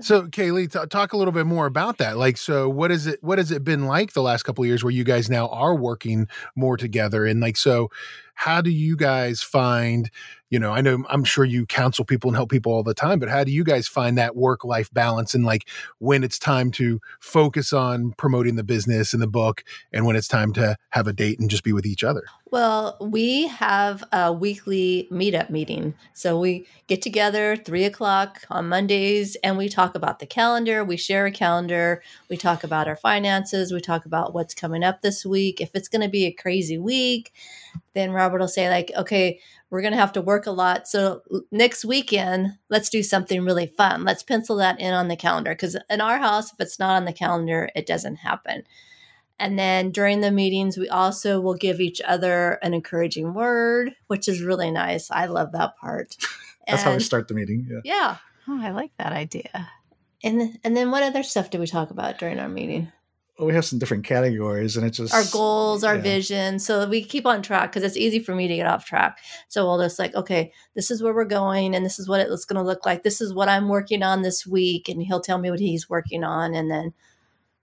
So, 0.00 0.26
Kaylee, 0.28 0.70
t- 0.72 0.86
talk 0.88 1.12
a 1.12 1.16
little 1.16 1.32
bit 1.32 1.46
more 1.46 1.66
about 1.66 1.98
that. 1.98 2.16
Like, 2.16 2.36
so 2.36 2.68
what 2.68 2.92
is 2.92 3.08
it? 3.08 3.18
What 3.22 3.38
has 3.38 3.50
it 3.50 3.64
been 3.64 3.86
like 3.86 4.12
the 4.12 4.22
last 4.22 4.44
couple 4.44 4.62
of 4.62 4.68
years 4.68 4.84
where 4.84 4.92
you 4.92 5.02
guys 5.02 5.28
now 5.28 5.48
are 5.48 5.74
working 5.74 6.28
more 6.54 6.76
together? 6.76 7.26
And 7.26 7.40
like, 7.40 7.56
so 7.56 7.90
how 8.34 8.60
do 8.60 8.70
you 8.70 8.96
guys 8.96 9.42
find? 9.42 10.08
You 10.50 10.58
know, 10.58 10.72
I 10.72 10.80
know 10.80 11.04
I'm 11.08 11.24
sure 11.24 11.44
you 11.44 11.66
counsel 11.66 12.04
people 12.04 12.30
and 12.30 12.36
help 12.36 12.50
people 12.50 12.72
all 12.72 12.82
the 12.82 12.94
time, 12.94 13.18
but 13.18 13.28
how 13.28 13.44
do 13.44 13.52
you 13.52 13.64
guys 13.64 13.86
find 13.86 14.16
that 14.16 14.34
work 14.34 14.64
life 14.64 14.90
balance 14.92 15.34
and 15.34 15.44
like 15.44 15.68
when 15.98 16.24
it's 16.24 16.38
time 16.38 16.70
to 16.72 17.00
focus 17.20 17.72
on 17.72 18.12
promoting 18.16 18.56
the 18.56 18.64
business 18.64 19.12
and 19.12 19.22
the 19.22 19.26
book, 19.26 19.62
and 19.92 20.06
when 20.06 20.16
it's 20.16 20.28
time 20.28 20.52
to 20.54 20.76
have 20.90 21.06
a 21.06 21.12
date 21.12 21.38
and 21.38 21.50
just 21.50 21.64
be 21.64 21.72
with 21.72 21.84
each 21.84 22.02
other? 22.02 22.24
Well, 22.50 22.96
we 22.98 23.46
have 23.48 24.02
a 24.10 24.32
weekly 24.32 25.06
meetup 25.12 25.50
meeting. 25.50 25.94
So 26.14 26.40
we 26.40 26.66
get 26.86 27.02
together 27.02 27.56
three 27.56 27.84
o'clock 27.84 28.40
on 28.48 28.70
Mondays 28.70 29.36
and 29.44 29.58
we 29.58 29.68
talk 29.68 29.94
about 29.94 30.18
the 30.18 30.26
calendar. 30.26 30.82
We 30.82 30.96
share 30.96 31.26
a 31.26 31.30
calendar. 31.30 32.02
We 32.30 32.38
talk 32.38 32.64
about 32.64 32.88
our 32.88 32.96
finances. 32.96 33.70
We 33.70 33.80
talk 33.80 34.06
about 34.06 34.32
what's 34.32 34.54
coming 34.54 34.82
up 34.82 35.02
this 35.02 35.26
week. 35.26 35.60
If 35.60 35.72
it's 35.74 35.88
going 35.88 36.00
to 36.00 36.08
be 36.08 36.24
a 36.24 36.32
crazy 36.32 36.78
week, 36.78 37.34
then 37.92 38.12
Robert 38.12 38.40
will 38.40 38.48
say, 38.48 38.70
like, 38.70 38.92
okay, 38.96 39.40
we're 39.70 39.82
going 39.82 39.92
to 39.92 39.98
have 39.98 40.12
to 40.12 40.22
work 40.22 40.46
a 40.46 40.50
lot. 40.50 40.88
So 40.88 41.22
next 41.50 41.84
weekend, 41.84 42.58
let's 42.70 42.88
do 42.88 43.02
something 43.02 43.44
really 43.44 43.66
fun. 43.66 44.04
Let's 44.04 44.22
pencil 44.22 44.56
that 44.56 44.80
in 44.80 44.94
on 44.94 45.08
the 45.08 45.16
calendar. 45.16 45.50
Because 45.52 45.76
in 45.90 46.00
our 46.00 46.18
house, 46.18 46.52
if 46.52 46.60
it's 46.60 46.78
not 46.78 46.96
on 46.96 47.04
the 47.04 47.12
calendar, 47.12 47.68
it 47.74 47.86
doesn't 47.86 48.16
happen. 48.16 48.64
And 49.38 49.58
then 49.58 49.90
during 49.90 50.20
the 50.20 50.32
meetings, 50.32 50.76
we 50.76 50.88
also 50.88 51.40
will 51.40 51.54
give 51.54 51.80
each 51.80 52.00
other 52.00 52.58
an 52.62 52.74
encouraging 52.74 53.34
word, 53.34 53.94
which 54.08 54.26
is 54.26 54.42
really 54.42 54.70
nice. 54.70 55.10
I 55.10 55.26
love 55.26 55.52
that 55.52 55.76
part. 55.76 56.16
That's 56.66 56.82
how 56.82 56.92
we 56.92 57.00
start 57.00 57.28
the 57.28 57.34
meeting. 57.34 57.66
Yeah. 57.70 57.80
Yeah. 57.84 58.16
Oh, 58.48 58.60
I 58.60 58.70
like 58.70 58.92
that 58.98 59.12
idea. 59.12 59.70
And 60.22 60.58
and 60.64 60.76
then 60.76 60.90
what 60.90 61.02
other 61.02 61.22
stuff 61.22 61.50
do 61.50 61.58
we 61.58 61.66
talk 61.66 61.90
about 61.90 62.18
during 62.18 62.38
our 62.38 62.48
meeting? 62.48 62.92
We 63.38 63.54
have 63.54 63.64
some 63.64 63.78
different 63.78 64.04
categories, 64.04 64.76
and 64.76 64.84
it 64.84 64.90
just 64.90 65.14
Our 65.14 65.22
goals, 65.32 65.84
our 65.84 65.94
yeah. 65.94 66.00
vision, 66.02 66.58
so 66.58 66.88
we 66.88 67.04
keep 67.04 67.24
on 67.24 67.40
track 67.40 67.70
because 67.70 67.84
it's 67.84 67.96
easy 67.96 68.18
for 68.18 68.34
me 68.34 68.48
to 68.48 68.56
get 68.56 68.66
off 68.66 68.84
track. 68.84 69.18
So 69.46 69.64
we'll 69.64 69.80
just 69.80 69.98
like, 69.98 70.14
okay, 70.16 70.52
this 70.74 70.90
is 70.90 71.02
where 71.02 71.14
we're 71.14 71.24
going, 71.24 71.74
and 71.76 71.84
this 71.86 71.98
is 72.00 72.08
what 72.08 72.20
it's 72.20 72.44
going 72.44 72.56
to 72.60 72.66
look 72.66 72.84
like. 72.84 73.04
This 73.04 73.20
is 73.20 73.32
what 73.32 73.48
I'm 73.48 73.68
working 73.68 74.02
on 74.02 74.22
this 74.22 74.44
week, 74.46 74.88
and 74.88 75.00
he'll 75.02 75.20
tell 75.20 75.38
me 75.38 75.50
what 75.50 75.60
he's 75.60 75.88
working 75.88 76.24
on, 76.24 76.52
and 76.54 76.68
then 76.68 76.92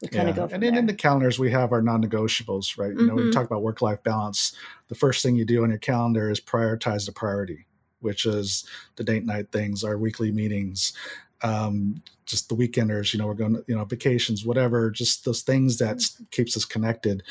we 0.02 0.08
kind 0.10 0.30
of 0.30 0.36
go 0.36 0.44
and 0.44 0.52
then 0.64 0.74
there. 0.74 0.80
in 0.80 0.86
the 0.88 0.94
calendars 0.94 1.40
we 1.40 1.52
have 1.52 1.72
our 1.72 1.82
non-negotiables 1.82 2.78
right 2.78 2.92
you 2.94 3.08
know 3.08 3.16
when 3.16 3.24
you 3.26 3.30
Mhm. 3.30 3.34
talk 3.34 3.46
about 3.46 3.64
work-life 3.64 4.04
balance 4.04 4.54
the 4.90 4.94
first 4.96 5.24
thing 5.24 5.38
you 5.38 5.46
do 5.46 5.64
on 5.64 5.70
your 5.70 5.80
calendar 5.80 6.30
is 6.30 6.42
prioritize 6.42 7.06
the 7.06 7.14
priority 7.14 7.66
which 8.02 8.26
is 8.26 8.66
the 8.98 9.06
date 9.06 9.26
night 9.26 9.52
things 9.54 9.86
our 9.86 9.98
weekly 9.98 10.34
meetings 10.34 10.92
um, 11.42 12.02
just 12.26 12.50
the 12.50 12.56
weekenders 12.56 13.14
you 13.14 13.20
know 13.20 13.28
we're 13.28 13.34
going 13.34 13.62
you 13.68 13.76
know 13.76 13.86
vacations 13.86 14.46
whatever 14.46 14.90
just 14.90 15.26
those 15.26 15.42
things 15.42 15.78
that 15.78 16.02
keeps 16.32 16.56
us 16.58 16.66
connected 16.66 17.22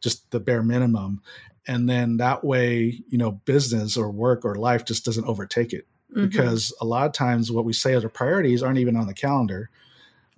just 0.00 0.28
the 0.30 0.40
bare 0.40 0.62
minimum 0.62 1.20
and 1.68 1.88
then 1.88 2.16
that 2.16 2.42
way 2.42 3.00
you 3.08 3.18
know 3.18 3.32
business 3.44 3.96
or 3.96 4.10
work 4.10 4.44
or 4.44 4.54
life 4.56 4.84
just 4.84 5.04
doesn't 5.04 5.26
overtake 5.26 5.72
it 5.72 5.86
Mhm. 6.16 6.28
because 6.30 6.72
a 6.80 6.84
lot 6.84 7.06
of 7.06 7.12
times 7.12 7.52
what 7.52 7.64
we 7.64 7.72
say 7.72 7.94
as 7.94 8.02
our 8.02 8.10
priorities 8.10 8.62
aren't 8.62 8.78
even 8.78 8.96
on 8.96 9.06
the 9.06 9.14
calendar 9.14 9.70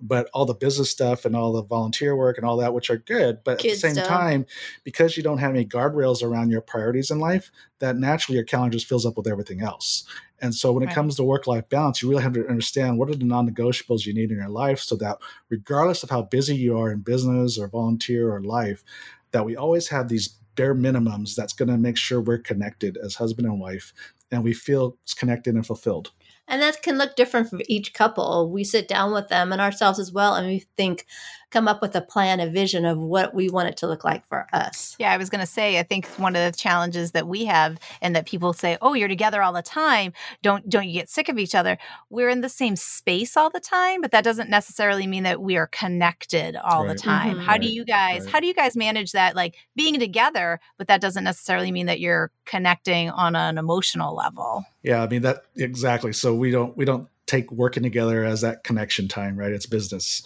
but 0.05 0.29
all 0.33 0.45
the 0.45 0.53
business 0.53 0.89
stuff 0.91 1.23
and 1.23 1.33
all 1.35 1.53
the 1.53 1.63
volunteer 1.63 2.13
work 2.15 2.37
and 2.37 2.45
all 2.45 2.57
that 2.57 2.73
which 2.73 2.89
are 2.89 2.97
good 2.97 3.39
but 3.43 3.53
at 3.53 3.61
the 3.61 3.73
same 3.75 3.93
stuff. 3.93 4.05
time 4.07 4.45
because 4.83 5.15
you 5.17 5.23
don't 5.23 5.37
have 5.37 5.51
any 5.51 5.65
guardrails 5.65 6.21
around 6.21 6.51
your 6.51 6.61
priorities 6.61 7.09
in 7.09 7.19
life 7.19 7.49
that 7.79 7.95
naturally 7.95 8.35
your 8.35 8.45
calendar 8.45 8.73
just 8.75 8.85
fills 8.87 9.05
up 9.05 9.15
with 9.17 9.27
everything 9.27 9.61
else 9.61 10.03
and 10.43 10.53
so 10.53 10.71
when 10.71 10.83
it 10.83 10.87
Right. 10.87 10.95
comes 10.95 11.15
to 11.15 11.23
work 11.23 11.47
life 11.47 11.67
balance 11.69 12.01
you 12.03 12.09
really 12.09 12.23
have 12.23 12.33
to 12.33 12.47
understand 12.47 12.99
what 12.99 13.09
are 13.09 13.15
the 13.15 13.25
non-negotiables 13.25 14.05
you 14.05 14.13
need 14.13 14.31
in 14.31 14.37
your 14.37 14.49
life 14.49 14.79
so 14.79 14.95
that 14.97 15.17
regardless 15.49 16.03
of 16.03 16.11
how 16.11 16.21
busy 16.21 16.55
you 16.55 16.77
are 16.77 16.91
in 16.91 16.99
business 16.99 17.57
or 17.57 17.67
volunteer 17.67 18.31
or 18.31 18.41
life 18.43 18.83
that 19.31 19.45
we 19.45 19.55
always 19.55 19.87
have 19.89 20.09
these 20.09 20.27
bare 20.55 20.75
minimums 20.75 21.35
that's 21.35 21.53
going 21.53 21.69
to 21.69 21.77
make 21.77 21.97
sure 21.97 22.21
we're 22.21 22.37
connected 22.37 22.97
as 23.03 23.15
husband 23.15 23.47
and 23.47 23.59
wife 23.59 23.93
and 24.31 24.43
we 24.43 24.53
feel 24.53 24.97
connected 25.17 25.55
and 25.55 25.65
fulfilled 25.65 26.11
And 26.47 26.61
that 26.61 26.81
can 26.83 26.97
look 26.97 27.15
different 27.15 27.49
for 27.49 27.59
each 27.67 27.93
couple. 27.93 28.51
We 28.51 28.63
sit 28.65 28.87
down 28.87 29.13
with 29.13 29.29
them 29.29 29.51
and 29.53 29.61
ourselves 29.61 29.97
as 29.99 30.11
well, 30.11 30.35
and 30.35 30.45
we 30.47 30.65
think, 30.77 31.05
come 31.53 31.67
up 31.67 31.81
with 31.83 31.95
a 31.95 32.01
plan, 32.01 32.39
a 32.39 32.49
vision 32.49 32.83
of 32.83 32.97
what 32.97 33.33
we 33.35 33.47
want 33.47 33.69
it 33.69 33.77
to 33.77 33.87
look 33.87 34.03
like 34.03 34.27
for 34.27 34.47
us. 34.51 34.95
Yeah, 34.97 35.11
I 35.11 35.17
was 35.17 35.29
going 35.29 35.39
to 35.39 35.45
say 35.47 35.77
I 35.79 35.83
think 35.83 36.07
one 36.17 36.35
of 36.35 36.51
the 36.51 36.57
challenges 36.57 37.11
that 37.11 37.27
we 37.27 37.45
have 37.45 37.77
and 38.01 38.15
that 38.15 38.25
people 38.25 38.53
say, 38.53 38.77
"Oh, 38.81 38.93
you're 38.95 39.07
together 39.07 39.41
all 39.43 39.53
the 39.53 39.61
time. 39.61 40.13
Don't 40.41 40.67
don't 40.67 40.87
you 40.87 40.93
get 40.93 41.09
sick 41.09 41.29
of 41.29 41.37
each 41.37 41.53
other?" 41.53 41.77
We're 42.09 42.29
in 42.29 42.41
the 42.41 42.49
same 42.49 42.75
space 42.75 43.37
all 43.37 43.51
the 43.51 43.59
time, 43.59 44.01
but 44.01 44.11
that 44.11 44.23
doesn't 44.23 44.49
necessarily 44.49 45.05
mean 45.05 45.23
that 45.23 45.41
we 45.41 45.55
are 45.55 45.67
connected 45.67 46.55
all 46.55 46.83
the 46.83 46.89
Right. 46.89 46.97
time. 46.97 47.37
Mhm. 47.37 47.43
How 47.43 47.57
do 47.57 47.67
you 47.67 47.85
guys 47.85 48.23
right. 48.23 48.31
how 48.31 48.39
do 48.39 48.47
you 48.47 48.53
guys 48.55 48.75
manage 48.75 49.11
that 49.11 49.35
like 49.35 49.55
being 49.75 49.99
together, 49.99 50.59
but 50.79 50.87
that 50.87 51.01
doesn't 51.01 51.23
necessarily 51.23 51.71
mean 51.71 51.85
that 51.85 51.99
you're 51.99 52.31
connecting 52.45 53.11
on 53.11 53.35
an 53.35 53.59
emotional 53.59 54.15
level? 54.15 54.65
Yeah, 54.81 55.03
I 55.03 55.07
mean 55.07 55.21
that 55.21 55.43
exactly. 55.55 56.13
So 56.13 56.33
we 56.33 56.49
don't 56.49 56.75
we 56.75 56.85
don't 56.85 57.07
take 57.27 57.51
working 57.51 57.83
together 57.83 58.23
as 58.25 58.41
that 58.41 58.63
connection 58.63 59.07
time, 59.07 59.37
right? 59.37 59.51
It's 59.51 59.65
business. 59.65 60.23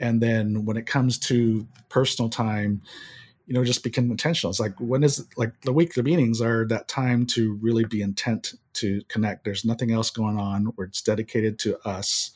And 0.00 0.20
then 0.20 0.64
when 0.64 0.76
it 0.76 0.86
comes 0.86 1.18
to 1.18 1.66
personal 1.88 2.28
time, 2.28 2.82
you 3.46 3.54
know, 3.54 3.64
just 3.64 3.84
become 3.84 4.10
intentional. 4.10 4.50
It's 4.50 4.60
like 4.60 4.78
when 4.78 5.02
is 5.04 5.26
like 5.36 5.60
the 5.62 5.72
weekly 5.72 6.02
meetings 6.02 6.40
are 6.40 6.66
that 6.68 6.88
time 6.88 7.26
to 7.26 7.54
really 7.60 7.84
be 7.84 8.00
intent 8.00 8.54
to 8.74 9.02
connect. 9.08 9.44
There's 9.44 9.64
nothing 9.64 9.92
else 9.92 10.10
going 10.10 10.38
on 10.38 10.66
where 10.76 10.86
it's 10.86 11.02
dedicated 11.02 11.58
to 11.60 11.78
us. 11.86 12.30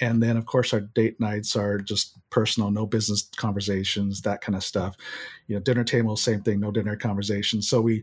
And 0.00 0.22
then 0.22 0.36
of 0.36 0.46
course 0.46 0.72
our 0.72 0.80
date 0.80 1.20
nights 1.20 1.56
are 1.56 1.78
just 1.78 2.18
personal, 2.30 2.70
no 2.70 2.84
business 2.84 3.28
conversations, 3.36 4.22
that 4.22 4.40
kind 4.40 4.56
of 4.56 4.64
stuff. 4.64 4.96
You 5.46 5.56
know, 5.56 5.62
dinner 5.62 5.84
table, 5.84 6.16
same 6.16 6.42
thing, 6.42 6.60
no 6.60 6.70
dinner 6.70 6.96
conversations. 6.96 7.68
So 7.68 7.80
we 7.80 8.02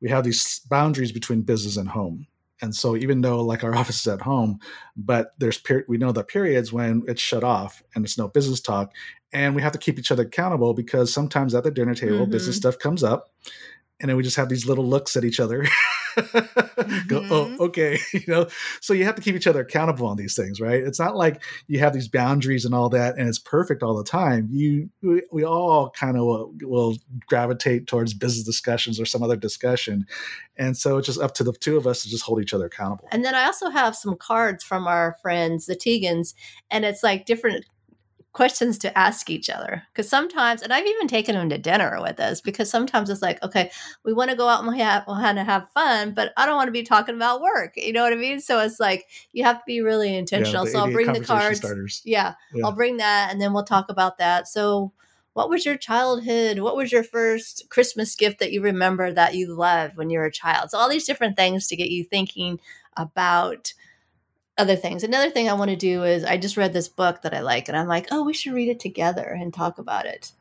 we 0.00 0.08
have 0.08 0.24
these 0.24 0.60
boundaries 0.68 1.12
between 1.12 1.42
business 1.42 1.76
and 1.76 1.88
home. 1.88 2.26
And 2.62 2.74
so 2.74 2.96
even 2.96 3.20
though 3.20 3.42
like 3.42 3.64
our 3.64 3.74
office 3.80 4.00
is 4.00 4.06
at 4.06 4.22
home, 4.22 4.60
but 4.96 5.34
there's 5.38 5.58
per- 5.58 5.84
we 5.88 5.98
know 5.98 6.12
the 6.12 6.24
periods 6.24 6.72
when 6.72 7.02
it's 7.08 7.20
shut 7.20 7.44
off 7.44 7.82
and 7.94 8.04
it's 8.04 8.16
no 8.16 8.28
business 8.28 8.60
talk, 8.60 8.92
and 9.32 9.54
we 9.54 9.62
have 9.62 9.72
to 9.72 9.78
keep 9.78 9.98
each 9.98 10.10
other 10.12 10.22
accountable 10.22 10.72
because 10.72 11.12
sometimes 11.12 11.54
at 11.54 11.64
the 11.64 11.70
dinner 11.70 11.94
table 11.94 12.26
Mhm. 12.26 12.30
business 12.30 12.56
stuff 12.56 12.78
comes 12.78 13.02
up, 13.02 13.30
and 14.00 14.08
then 14.08 14.16
we 14.16 14.22
just 14.22 14.36
have 14.36 14.48
these 14.48 14.64
little 14.66 14.86
looks 14.86 15.16
at 15.16 15.24
each 15.24 15.40
other. 15.40 15.66
Go, 17.06 17.20
Mhm. 17.20 17.28
oh, 17.30 17.56
okay, 17.66 17.98
you 18.12 18.22
know. 18.28 18.46
So 18.80 18.92
you 18.94 19.04
have 19.04 19.14
to 19.14 19.22
keep 19.22 19.34
each 19.34 19.46
other 19.46 19.60
accountable 19.60 20.06
on 20.06 20.16
these 20.16 20.34
things, 20.36 20.60
right? 20.60 20.82
It's 20.82 20.98
not 20.98 21.16
like 21.16 21.42
you 21.68 21.78
have 21.78 21.92
these 21.92 22.08
boundaries 22.08 22.64
and 22.64 22.74
all 22.74 22.88
that, 22.90 23.16
and 23.16 23.28
it's 23.28 23.38
perfect 23.38 23.82
all 23.82 23.96
the 23.96 24.04
time. 24.04 24.48
You, 24.50 24.90
we, 25.02 25.22
we 25.32 25.44
all 25.44 25.90
kind 25.90 26.16
of 26.16 26.24
will, 26.24 26.54
will 26.62 26.96
gravitate 27.26 27.86
towards 27.86 28.14
business 28.14 28.44
discussions 28.44 29.00
or 29.00 29.06
some 29.06 29.22
other 29.22 29.36
discussion, 29.36 30.06
and 30.56 30.76
so 30.76 30.98
it's 30.98 31.06
just 31.06 31.20
up 31.20 31.34
to 31.34 31.44
the 31.44 31.52
two 31.52 31.76
of 31.76 31.86
us 31.86 32.02
to 32.02 32.10
just 32.10 32.24
hold 32.24 32.40
each 32.42 32.54
other 32.54 32.66
accountable. 32.66 33.08
And 33.10 33.24
then 33.24 33.34
I 33.34 33.44
also 33.46 33.70
have 33.70 33.96
some 33.96 34.16
cards 34.16 34.62
from 34.64 34.86
our 34.86 35.16
friends, 35.22 35.66
the 35.66 35.76
Tegans, 35.76 36.34
and 36.70 36.84
it's 36.84 37.02
like 37.02 37.26
different 37.26 37.64
questions 38.32 38.78
to 38.78 38.98
ask 38.98 39.28
each 39.28 39.50
other. 39.50 39.82
Because 39.92 40.08
sometimes, 40.08 40.62
and 40.62 40.72
I've 40.72 40.86
even 40.86 41.06
taken 41.06 41.34
them 41.34 41.50
to 41.50 41.58
dinner 41.58 42.00
with 42.00 42.18
us 42.18 42.40
because 42.40 42.70
sometimes 42.70 43.10
it's 43.10 43.22
like, 43.22 43.42
okay, 43.42 43.70
we 44.04 44.12
want 44.12 44.30
to 44.30 44.36
go 44.36 44.48
out 44.48 44.64
and 44.64 44.72
we 44.72 44.80
have, 44.80 45.06
want 45.06 45.36
to 45.36 45.44
have 45.44 45.68
fun, 45.70 46.14
but 46.14 46.32
I 46.36 46.46
don't 46.46 46.56
want 46.56 46.68
to 46.68 46.72
be 46.72 46.82
talking 46.82 47.14
about 47.14 47.42
work. 47.42 47.74
You 47.76 47.92
know 47.92 48.02
what 48.02 48.12
I 48.12 48.16
mean? 48.16 48.40
So 48.40 48.60
it's 48.60 48.80
like 48.80 49.06
you 49.32 49.44
have 49.44 49.58
to 49.58 49.64
be 49.66 49.82
really 49.82 50.14
intentional. 50.14 50.64
the 50.64 50.70
so 50.70 50.78
I'll 50.78 50.90
bring 50.90 51.12
the 51.12 51.24
cards. 51.24 52.02
Yeah, 52.04 52.34
Yeah. 52.54 52.66
I'll 52.66 52.72
bring 52.72 52.96
that 52.98 53.28
and 53.30 53.40
then 53.40 53.52
we'll 53.52 53.64
talk 53.64 53.90
about 53.90 54.18
that. 54.18 54.48
So, 54.48 54.92
what 55.34 55.48
was 55.48 55.64
your 55.64 55.78
childhood? 55.78 56.58
What 56.58 56.76
was 56.76 56.92
your 56.92 57.02
first 57.02 57.70
Christmas 57.70 58.14
gift 58.14 58.38
that 58.40 58.52
you 58.52 58.60
remember 58.60 59.10
that 59.10 59.34
you 59.34 59.54
loved 59.54 59.96
when 59.96 60.10
you 60.10 60.18
were 60.18 60.26
a 60.26 60.32
child? 60.32 60.70
So, 60.70 60.78
all 60.78 60.90
these 60.90 61.06
different 61.06 61.36
things 61.36 61.68
to 61.68 61.76
get 61.76 61.88
you 61.88 62.04
thinking 62.04 62.60
about 62.96 63.72
other 64.58 64.76
things. 64.76 65.02
Another 65.02 65.30
thing 65.30 65.48
I 65.48 65.54
want 65.54 65.70
to 65.70 65.76
do 65.76 66.04
is 66.04 66.24
I 66.24 66.36
just 66.36 66.56
read 66.56 66.72
this 66.72 66.88
book 66.88 67.22
that 67.22 67.34
I 67.34 67.40
like, 67.40 67.68
and 67.68 67.76
I'm 67.76 67.88
like, 67.88 68.08
oh, 68.10 68.22
we 68.22 68.34
should 68.34 68.52
read 68.52 68.68
it 68.68 68.80
together 68.80 69.24
and 69.24 69.52
talk 69.52 69.78
about 69.78 70.06
it. 70.06 70.32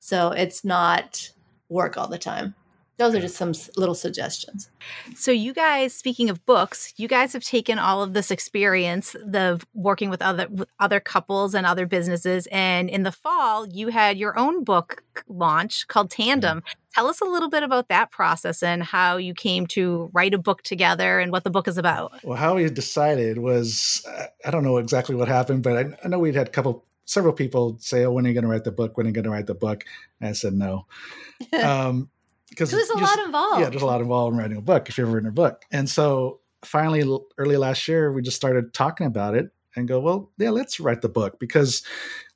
So, 0.00 0.30
it's 0.32 0.64
not 0.64 1.32
work 1.68 1.96
all 1.98 2.08
the 2.08 2.18
time. 2.18 2.54
Those 2.98 3.14
are 3.14 3.20
just 3.20 3.36
some 3.36 3.52
little 3.76 3.94
suggestions. 3.94 4.70
So, 5.14 5.30
you 5.30 5.54
guys, 5.54 5.94
speaking 5.94 6.30
of 6.30 6.44
books, 6.46 6.92
you 6.96 7.06
guys 7.06 7.32
have 7.32 7.44
taken 7.44 7.78
all 7.78 8.02
of 8.02 8.12
this 8.12 8.32
experience, 8.32 9.12
the 9.12 9.64
working 9.72 10.10
with 10.10 10.20
other 10.20 10.48
with 10.48 10.68
other 10.80 10.98
couples 10.98 11.54
and 11.54 11.64
other 11.64 11.86
businesses, 11.86 12.48
and 12.50 12.90
in 12.90 13.04
the 13.04 13.12
fall, 13.12 13.66
you 13.68 13.88
had 13.88 14.18
your 14.18 14.36
own 14.36 14.64
book 14.64 15.04
launch 15.28 15.86
called 15.86 16.10
Tandem. 16.10 16.62
Tell 16.92 17.06
us 17.06 17.20
a 17.20 17.24
little 17.24 17.48
bit 17.48 17.62
about 17.62 17.88
that 17.88 18.10
process 18.10 18.62
and 18.64 18.82
how 18.82 19.16
you 19.16 19.32
came 19.32 19.68
to 19.68 20.10
write 20.12 20.34
a 20.34 20.38
book 20.38 20.62
together 20.62 21.20
and 21.20 21.30
what 21.30 21.44
the 21.44 21.50
book 21.50 21.68
is 21.68 21.78
about. 21.78 22.12
Well, 22.24 22.36
how 22.36 22.56
we 22.56 22.68
decided 22.68 23.38
was 23.38 24.04
uh, 24.08 24.26
I 24.44 24.50
don't 24.50 24.64
know 24.64 24.78
exactly 24.78 25.14
what 25.14 25.28
happened, 25.28 25.62
but 25.62 25.76
I, 25.76 25.84
I 26.04 26.08
know 26.08 26.18
we'd 26.18 26.34
had 26.34 26.48
a 26.48 26.50
couple, 26.50 26.84
several 27.04 27.32
people 27.32 27.76
say, 27.78 28.04
"Oh, 28.04 28.10
when 28.10 28.24
are 28.24 28.28
you 28.28 28.34
going 28.34 28.42
to 28.42 28.50
write 28.50 28.64
the 28.64 28.72
book? 28.72 28.96
When 28.96 29.06
are 29.06 29.10
you 29.10 29.14
going 29.14 29.24
to 29.24 29.30
write 29.30 29.46
the 29.46 29.54
book?" 29.54 29.84
And 30.20 30.30
I 30.30 30.32
said 30.32 30.54
no, 30.54 30.86
um, 31.62 32.10
because 32.50 32.70
There's 32.70 32.88
a 32.90 32.98
lot 32.98 33.18
involved. 33.18 33.60
Yeah, 33.60 33.70
there's 33.70 33.82
a 33.82 33.86
lot 33.86 34.00
involved 34.00 34.34
in 34.34 34.38
writing 34.38 34.56
a 34.56 34.62
book 34.62 34.88
if 34.88 34.98
you've 34.98 35.06
ever 35.06 35.16
written 35.16 35.28
a 35.28 35.32
book. 35.32 35.64
And 35.70 35.88
so 35.88 36.40
finally, 36.64 37.02
early 37.36 37.56
last 37.56 37.86
year, 37.88 38.12
we 38.12 38.22
just 38.22 38.36
started 38.36 38.72
talking 38.72 39.06
about 39.06 39.34
it 39.34 39.50
and 39.76 39.86
go, 39.86 40.00
well, 40.00 40.30
yeah, 40.38 40.50
let's 40.50 40.80
write 40.80 41.02
the 41.02 41.08
book 41.08 41.38
because, 41.38 41.82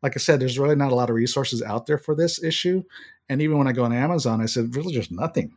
like 0.03 0.17
I 0.17 0.19
said, 0.19 0.41
there's 0.41 0.59
really 0.59 0.77
not 0.77 0.93
a 0.93 0.95
lot 0.95 1.11
of 1.11 1.17
resources 1.17 1.63
out 1.63 1.87
there 1.87 1.99
for 1.99 2.15
this 2.15 2.43
issue. 2.43 2.83
And 3.29 3.43
even 3.43 3.59
when 3.59 3.67
I 3.67 3.73
go 3.73 3.85
on 3.85 3.93
Amazon, 3.93 4.41
I 4.41 4.47
said, 4.47 4.77
really, 4.77 4.93
just 4.93 5.11
nothing. 5.11 5.53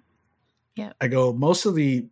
Yeah. 0.76 0.94
I 1.00 1.08
go, 1.08 1.34
most 1.34 1.66
of 1.66 1.76
the 1.76 2.08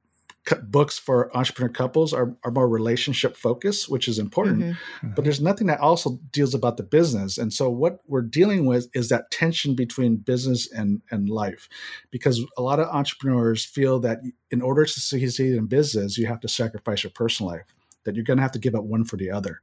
books 0.70 1.00
for 1.00 1.36
entrepreneur 1.36 1.72
couples 1.72 2.14
are, 2.14 2.36
are 2.44 2.52
more 2.52 2.68
relationship 2.68 3.38
focused, 3.38 3.90
which 3.90 4.08
is 4.08 4.20
important 4.20 4.76
Mhm. 5.02 5.16
but 5.16 5.24
there's 5.24 5.40
nothing 5.40 5.68
that 5.68 5.80
also 5.80 6.20
deals 6.32 6.54
about 6.54 6.78
the 6.78 6.84
business. 6.84 7.38
And 7.38 7.54
so 7.54 7.70
what 7.70 8.00
we're 8.08 8.22
dealing 8.22 8.66
with 8.66 8.90
is 8.94 9.10
that 9.10 9.32
tension 9.32 9.74
between 9.76 10.18
business 10.18 10.70
and 10.72 11.02
and 11.10 11.30
life 11.30 11.70
because 12.12 12.42
a 12.58 12.62
lot 12.62 12.80
of 12.80 12.88
entrepreneurs 12.90 13.64
feel 13.64 14.00
that 14.02 14.20
in 14.52 14.62
order 14.62 14.84
to 14.86 15.00
succeed 15.00 15.56
in 15.56 15.68
business 15.68 16.18
you 16.18 16.28
have 16.28 16.42
to 16.42 16.48
sacrifice 16.48 17.04
your 17.04 17.12
personal 17.12 17.52
life 17.54 17.66
that 18.04 18.16
you're 18.16 18.26
going 18.26 18.38
to 18.38 18.44
have 18.44 18.52
to 18.52 18.60
give 18.60 18.76
up 18.76 18.84
one 18.84 19.06
for 19.06 19.16
the 19.18 19.32
other. 19.32 19.62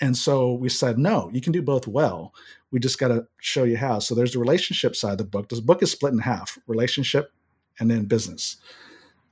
And 0.00 0.16
so 0.16 0.52
we 0.52 0.68
said 0.68 0.98
no 0.98 1.30
you 1.32 1.40
can 1.40 1.52
do 1.52 1.62
both 1.62 1.86
well. 1.88 2.32
We 2.70 2.78
just 2.80 2.98
got 2.98 3.08
to 3.08 3.26
show 3.40 3.64
you 3.64 3.76
how. 3.76 3.98
So 4.00 4.14
there's 4.14 4.32
the 4.34 4.38
relationship 4.38 4.94
side 4.94 5.12
of 5.12 5.18
the 5.18 5.24
book. 5.24 5.48
This 5.48 5.60
book 5.60 5.82
is 5.82 5.90
split 5.90 6.12
in 6.12 6.20
half 6.20 6.58
relationship 6.66 7.32
and 7.80 7.90
then 7.90 8.04
business 8.04 8.56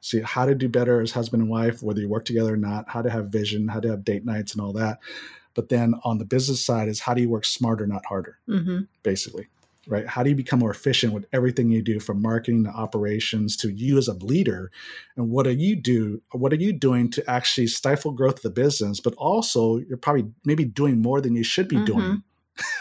see 0.04 0.20
how 0.20 0.44
to 0.44 0.54
do 0.54 0.68
better 0.68 1.00
as 1.00 1.12
husband 1.12 1.42
and 1.42 1.50
wife, 1.50 1.82
whether 1.82 1.98
you 1.98 2.08
work 2.08 2.26
together 2.26 2.52
or 2.52 2.58
not, 2.58 2.84
how 2.90 3.00
to 3.00 3.08
have 3.08 3.28
vision, 3.28 3.68
how 3.68 3.80
to 3.80 3.88
have 3.88 4.04
date 4.04 4.22
nights 4.22 4.52
and 4.52 4.60
all 4.60 4.74
that. 4.74 4.98
But 5.54 5.70
then 5.70 5.94
on 6.04 6.18
the 6.18 6.26
business 6.26 6.62
side 6.62 6.88
is 6.88 7.00
how 7.00 7.14
do 7.14 7.22
you 7.22 7.30
work 7.30 7.46
smarter, 7.46 7.86
not 7.86 8.04
harder, 8.04 8.38
hmm 8.46 8.80
basically, 9.02 9.48
right? 9.86 10.06
How 10.06 10.22
do 10.22 10.28
you 10.28 10.36
become 10.36 10.58
more 10.58 10.70
efficient 10.70 11.14
with 11.14 11.24
everything 11.32 11.70
you 11.70 11.80
do 11.80 12.00
from 12.00 12.20
marketing 12.20 12.64
to 12.64 12.70
operations 12.70 13.56
to 13.58 13.70
you 13.70 13.96
as 13.96 14.08
a 14.08 14.14
leader? 14.14 14.70
And 15.16 15.30
what 15.30 15.44
do 15.44 15.50
you 15.52 15.74
do? 15.74 16.20
What 16.32 16.52
are 16.52 16.56
you 16.56 16.74
doing 16.74 17.10
to 17.12 17.30
actually 17.30 17.68
stifle 17.68 18.12
growth 18.12 18.36
of 18.36 18.42
the 18.42 18.50
business? 18.50 19.00
But 19.00 19.14
also 19.14 19.78
you're 19.78 19.96
probably 19.96 20.26
maybe 20.44 20.66
doing 20.66 21.00
more 21.00 21.22
than 21.22 21.34
you 21.34 21.44
should 21.44 21.68
be 21.68 21.76
doing. 21.86 22.22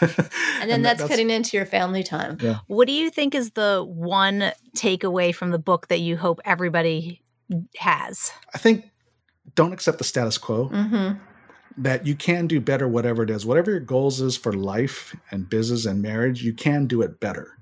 And 0.60 0.70
then 0.70 0.82
that's, 0.82 1.06
cutting 1.06 1.30
into 1.30 1.56
your 1.56 1.66
family 1.66 2.02
time. 2.02 2.38
What 2.68 2.86
do 2.86 2.92
you 2.92 3.10
think 3.10 3.34
is 3.34 3.50
the 3.50 3.84
one 3.86 4.52
takeaway 4.76 5.34
from 5.34 5.50
the 5.50 5.58
book 5.58 5.88
that 5.88 6.00
you 6.00 6.16
hope 6.16 6.40
everybody 6.44 7.20
has? 7.76 8.32
I 8.54 8.58
think 8.58 8.90
don't 9.54 9.72
accept 9.72 9.98
the 9.98 10.04
status 10.04 10.38
quo. 10.38 10.68
hmm 10.68 11.12
that 11.76 12.06
you 12.06 12.14
can 12.14 12.46
do 12.46 12.60
better 12.60 12.86
whatever 12.86 13.24
it 13.24 13.30
is 13.30 13.44
whatever 13.44 13.72
your 13.72 13.80
goals 13.80 14.20
is 14.20 14.36
for 14.36 14.52
life 14.52 15.16
and 15.30 15.48
business 15.50 15.86
and 15.86 16.00
marriage 16.00 16.42
you 16.42 16.52
can 16.52 16.86
do 16.86 17.02
it 17.02 17.18
better 17.18 17.58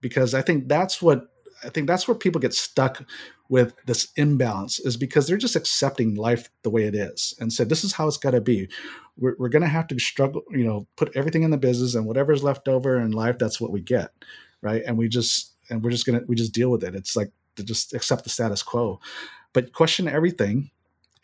because 0.00 0.32
i 0.32 0.40
think 0.40 0.68
that's 0.68 1.02
what 1.02 1.28
i 1.62 1.68
think 1.68 1.86
that's 1.86 2.08
where 2.08 2.14
people 2.14 2.40
get 2.40 2.54
stuck 2.54 3.04
with 3.48 3.74
this 3.86 4.08
imbalance 4.16 4.78
is 4.80 4.96
because 4.96 5.26
they're 5.26 5.36
just 5.36 5.56
accepting 5.56 6.14
life 6.14 6.50
the 6.62 6.70
way 6.70 6.84
it 6.84 6.94
is 6.94 7.34
and 7.38 7.52
said 7.52 7.68
this 7.68 7.84
is 7.84 7.92
how 7.92 8.08
it's 8.08 8.16
got 8.16 8.32
to 8.32 8.40
be. 8.40 8.68
We're, 9.18 9.36
we're 9.38 9.48
going 9.48 9.62
to 9.62 9.68
have 9.68 9.86
to 9.88 9.98
struggle 9.98 10.42
you 10.50 10.64
know 10.64 10.86
put 10.96 11.16
everything 11.16 11.42
in 11.42 11.50
the 11.50 11.56
business 11.56 11.94
and 11.94 12.06
whatever's 12.06 12.44
left 12.44 12.68
over 12.68 13.00
in 13.00 13.12
life 13.12 13.38
that's 13.38 13.60
what 13.60 13.72
we 13.72 13.80
get 13.80 14.12
right? 14.62 14.82
And 14.84 14.98
we 14.98 15.08
just 15.08 15.52
and 15.70 15.82
we're 15.82 15.90
just 15.90 16.06
gonna 16.06 16.22
we 16.26 16.34
just 16.34 16.52
deal 16.52 16.70
with 16.70 16.84
it. 16.84 16.94
It's 16.94 17.16
like 17.16 17.30
to 17.56 17.64
just 17.64 17.94
accept 17.94 18.24
the 18.24 18.30
status 18.30 18.62
quo. 18.62 19.00
But 19.52 19.72
question 19.72 20.08
everything 20.08 20.70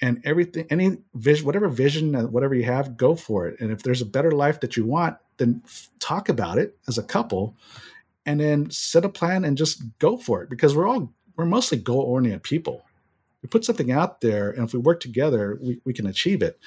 and 0.01 0.21
everything 0.25 0.67
any 0.71 0.99
vision 1.15 1.47
whatever 1.47 1.69
vision 1.69 2.15
whatever 2.33 2.55
you 2.55 2.65
have 2.65 2.97
go 2.97 3.15
for 3.15 3.47
it. 3.49 3.61
And 3.61 3.71
if 3.71 3.83
there's 3.83 4.03
a 4.03 4.07
better 4.07 4.31
life 4.31 4.61
that 4.61 4.77
you 4.77 4.87
want 4.87 5.17
then 5.39 5.63
talk 5.99 6.29
about 6.29 6.59
it 6.59 6.77
as 6.87 6.99
a 6.99 7.03
couple 7.03 7.57
and 8.25 8.39
then 8.39 8.71
set 8.71 9.05
a 9.05 9.09
plan 9.09 9.45
and 9.45 9.59
just 9.59 9.83
go 9.99 10.17
for 10.17 10.43
it 10.43 10.51
because 10.51 10.77
we're 10.77 10.87
all 10.87 11.13
we're 11.37 11.45
mostly 11.45 11.79
goal 11.79 12.03
oriented 12.03 12.43
people 12.43 12.85
we 13.43 13.49
put 13.49 13.65
something 13.65 13.91
out 13.91 14.21
there 14.21 14.51
and 14.51 14.65
if 14.65 14.73
we 14.73 14.79
work 14.79 15.01
together 15.01 15.59
we, 15.61 15.81
we 15.85 15.93
can 15.93 16.07
achieve 16.07 16.43
it 16.43 16.59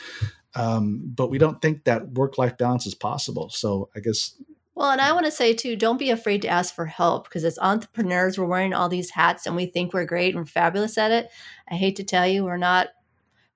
um, 0.56 1.02
but 1.04 1.30
we 1.30 1.38
don't 1.38 1.62
think 1.62 1.84
that 1.84 2.12
work 2.12 2.38
life 2.38 2.58
balance 2.58 2.86
is 2.86 2.96
possible 2.96 3.50
so 3.50 3.90
i 3.96 4.00
guess 4.00 4.36
Well, 4.76 4.92
and 4.92 5.00
I 5.00 5.14
want 5.14 5.26
to 5.26 5.32
say 5.32 5.54
too, 5.54 5.78
don't 5.78 5.98
be 5.98 6.10
afraid 6.10 6.42
to 6.42 6.50
ask 6.50 6.76
for 6.76 6.86
help 6.86 7.24
because 7.24 7.46
as 7.46 7.58
entrepreneurs, 7.60 8.38
we're 8.38 8.46
wearing 8.46 8.74
all 8.74 8.90
these 8.90 9.12
hats 9.12 9.46
and 9.46 9.56
we 9.56 9.68
think 9.68 9.94
we're 9.94 10.06
great 10.06 10.36
and 10.36 10.50
fabulous 10.50 10.98
at 10.98 11.12
it. 11.12 11.30
I 11.72 11.76
hate 11.76 11.96
to 11.96 12.04
tell 12.04 12.28
you, 12.28 12.44
we're 12.44 12.58
not. 12.58 12.90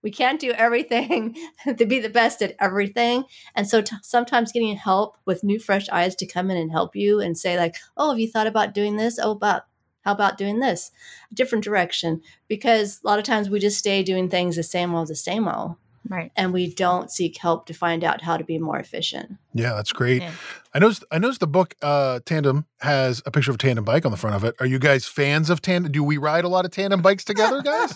We 0.02 0.12
can't 0.12 0.40
do 0.40 0.52
everything 0.52 1.36
to 1.78 1.86
be 1.86 2.00
the 2.00 2.08
best 2.10 2.42
at 2.42 2.56
everything. 2.58 3.26
And 3.54 3.68
so 3.68 3.82
t- 3.82 3.98
sometimes 4.02 4.54
getting 4.54 4.78
help 4.78 5.18
with 5.26 5.44
new, 5.44 5.60
fresh 5.60 5.90
eyes 5.90 6.16
to 6.16 6.26
come 6.26 6.50
in 6.50 6.56
and 6.56 6.72
help 6.72 6.96
you 6.96 7.20
and 7.20 7.38
say, 7.38 7.58
like, 7.58 7.76
oh, 7.98 8.12
have 8.12 8.20
you 8.20 8.32
thought 8.32 8.48
about 8.48 8.74
doing 8.74 8.96
this? 8.96 9.20
Oh, 9.22 9.32
about 9.32 9.64
how 10.02 10.12
about 10.14 10.38
doing 10.38 10.60
this? 10.60 10.92
A 11.32 11.36
different 11.36 11.64
direction. 11.64 12.22
Because 12.48 13.02
a 13.04 13.08
lot 13.08 13.20
of 13.20 13.26
times 13.26 13.50
we 13.50 13.60
just 13.60 13.78
stay 13.78 14.04
doing 14.04 14.30
things 14.30 14.56
the 14.56 14.64
same 14.64 14.94
old, 14.96 15.10
the 15.10 15.16
same 15.16 15.48
old. 15.48 15.76
Right. 16.10 16.32
And 16.36 16.52
we 16.52 16.74
don't 16.74 17.12
seek 17.12 17.38
help 17.38 17.68
to 17.68 17.74
find 17.74 18.04
out 18.04 18.22
how 18.22 18.36
to 18.36 18.44
be 18.44 18.58
more 18.58 18.80
efficient. 18.80 19.38
Yeah, 19.54 19.74
that's 19.74 19.94
great. 19.94 20.24
Yeah. 20.24 20.32
I 20.74 20.80
noticed. 20.80 21.04
I 21.12 21.20
noticed 21.20 21.40
the 21.40 21.48
book 21.48 21.76
uh, 21.82 22.20
Tandem 22.26 22.66
has 22.82 23.22
a 23.26 23.32
picture 23.32 23.52
of 23.52 23.56
a 23.56 23.58
tandem 23.58 23.86
bike 23.86 24.06
on 24.06 24.12
the 24.12 24.18
front 24.18 24.36
of 24.36 24.44
it. 24.44 24.56
Are 24.60 24.66
you 24.66 24.80
guys 24.80 25.06
fans 25.06 25.50
of 25.50 25.62
tandem? 25.62 25.92
Do 25.92 26.04
we 26.04 26.18
ride 26.18 26.46
a 26.46 26.48
lot 26.48 26.66
of 26.66 26.72
tandem 26.72 27.02
bikes 27.02 27.24
together, 27.24 27.62
guys? 27.66 27.94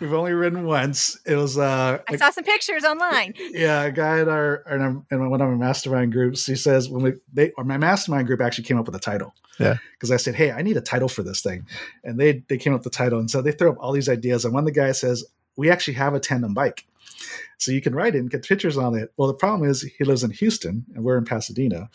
we've 0.00 0.12
only 0.12 0.32
ridden 0.32 0.66
once 0.66 1.18
it 1.26 1.36
was 1.36 1.58
uh 1.58 1.98
I 2.08 2.16
saw 2.16 2.30
some 2.30 2.44
pictures 2.44 2.84
online. 2.84 3.34
yeah, 3.50 3.84
a 3.84 3.92
guy 3.92 4.20
in 4.20 4.28
our 4.28 4.64
in, 4.70 4.80
our, 4.80 5.02
in 5.10 5.30
one 5.30 5.40
of 5.40 5.48
our 5.48 5.56
mastermind 5.56 6.12
groups, 6.12 6.46
he 6.46 6.56
says 6.56 6.88
when 6.88 7.02
we 7.02 7.12
they 7.32 7.52
or 7.52 7.64
my 7.64 7.78
mastermind 7.78 8.26
group 8.26 8.40
actually 8.40 8.64
came 8.64 8.78
up 8.78 8.86
with 8.86 8.94
a 8.94 9.00
title. 9.00 9.34
Yeah. 9.58 9.76
Because 9.92 10.10
I 10.10 10.18
said, 10.18 10.34
hey, 10.34 10.52
I 10.52 10.60
need 10.62 10.76
a 10.76 10.82
title 10.82 11.08
for 11.08 11.22
this 11.22 11.40
thing, 11.40 11.66
and 12.04 12.20
they 12.20 12.44
they 12.48 12.58
came 12.58 12.74
up 12.74 12.84
with 12.84 12.92
the 12.92 12.96
title, 12.96 13.18
and 13.18 13.30
so 13.30 13.40
they 13.40 13.52
throw 13.52 13.72
up 13.72 13.78
all 13.80 13.92
these 13.92 14.08
ideas, 14.08 14.44
and 14.44 14.52
one 14.52 14.62
of 14.62 14.66
the 14.66 14.72
guys 14.72 15.00
says, 15.00 15.24
we 15.56 15.70
actually 15.70 15.94
have 15.94 16.14
a 16.14 16.20
tandem 16.20 16.54
bike, 16.54 16.86
so 17.58 17.72
you 17.72 17.80
can 17.80 17.94
write 17.94 18.14
it 18.14 18.18
and 18.18 18.30
get 18.30 18.46
pictures 18.46 18.76
on 18.76 18.94
it. 18.94 19.12
Well, 19.16 19.28
the 19.28 19.34
problem 19.34 19.68
is 19.68 19.82
he 19.82 20.04
lives 20.04 20.22
in 20.24 20.30
Houston 20.30 20.84
and 20.94 21.04
we're 21.04 21.18
in 21.18 21.24
Pasadena, 21.24 21.88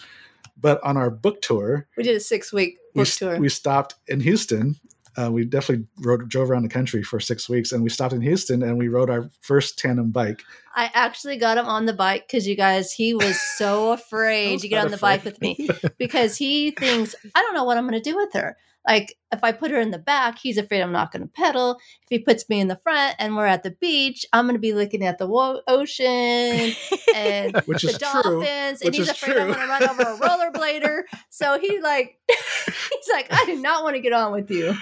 but 0.60 0.84
on 0.84 0.98
our 0.98 1.10
book 1.10 1.42
tour, 1.42 1.88
We 1.98 2.04
did 2.04 2.16
a 2.16 2.20
six 2.20 2.52
week 2.54 2.78
we, 2.96 3.02
book 3.02 3.08
s- 3.08 3.18
tour. 3.18 3.38
we 3.40 3.50
stopped 3.50 3.96
in 4.08 4.20
Houston. 4.22 4.76
Uh, 5.18 5.30
we 5.30 5.44
definitely 5.44 5.86
rode, 6.00 6.30
drove 6.30 6.50
around 6.50 6.64
the 6.64 6.70
country 6.70 7.04
for 7.04 7.20
six 7.20 7.50
weeks, 7.50 7.74
and 7.74 7.84
we 7.84 7.90
stopped 7.90 8.14
in 8.14 8.22
Houston 8.22 8.64
and 8.64 8.78
we 8.78 8.88
rode 8.88 9.10
our 9.10 9.30
first 9.42 9.78
tandem 9.78 10.10
bike. 10.10 10.42
I 10.74 10.90
actually 10.94 11.36
got 11.36 11.58
him 11.58 11.66
on 11.66 11.86
the 11.86 11.92
bike 11.94 12.28
because 12.28 12.48
you 12.48 12.56
guys, 12.56 12.94
he 12.94 13.14
was 13.14 13.38
so 13.58 13.92
afraid 13.92 14.54
was 14.54 14.62
to 14.62 14.70
get 14.70 14.86
on 14.86 14.90
the 14.92 14.98
bike 14.98 15.26
with 15.26 15.42
me 15.42 15.68
because 15.98 16.38
he 16.38 16.72
thinks, 16.72 17.14
I 17.36 17.42
don't 17.42 17.54
know 17.54 17.66
what 17.66 17.78
I'm 17.78 17.88
going 17.90 18.02
to 18.02 18.10
do 18.10 18.16
with 18.16 18.32
her. 18.34 18.56
Like, 18.88 19.16
if 19.32 19.44
I 19.44 19.52
put 19.52 19.72
her 19.72 19.80
in 19.80 19.92
the 19.92 20.00
back, 20.00 20.40
he's 20.40 20.58
afraid 20.58 20.82
I'm 20.82 20.92
not 20.92 21.12
going 21.12 21.22
to 21.22 21.28
pedal. 21.28 21.78
If 22.04 22.10
he 22.10 22.20
puts 22.20 22.50
me 22.50 22.60
in 22.60 22.68
the 22.68 22.80
front 22.84 23.16
and 23.20 23.36
we're 23.36 23.46
at 23.46 23.64
the 23.64 23.72
beach, 23.72 24.26
I'm 24.34 24.46
going 24.46 24.56
to 24.56 24.60
be 24.60 24.74
looking 24.74 25.04
at 25.06 25.18
the 25.20 25.28
wo- 25.28 25.62
ocean 25.68 26.06
and 27.16 27.56
Which 27.66 27.84
the 27.84 27.90
is 27.90 27.98
true. 27.98 28.22
dolphins, 28.24 28.82
and 28.82 28.88
Which 28.90 28.98
he's 28.98 29.08
is 29.10 29.10
afraid 29.10 29.38
I'm 29.38 29.48
going 29.48 29.60
to 29.60 29.68
run 29.68 29.84
over 29.84 30.02
a 30.02 30.18
rollerblader. 30.20 31.02
So 31.30 31.60
he 31.60 31.80
like, 31.80 32.18
he's 32.28 33.10
like, 33.14 33.28
I 33.32 33.46
do 33.46 33.56
not 33.62 33.84
want 33.84 33.96
to 33.96 34.02
get 34.02 34.14
on 34.14 34.32
with 34.32 34.50
you. 34.50 34.76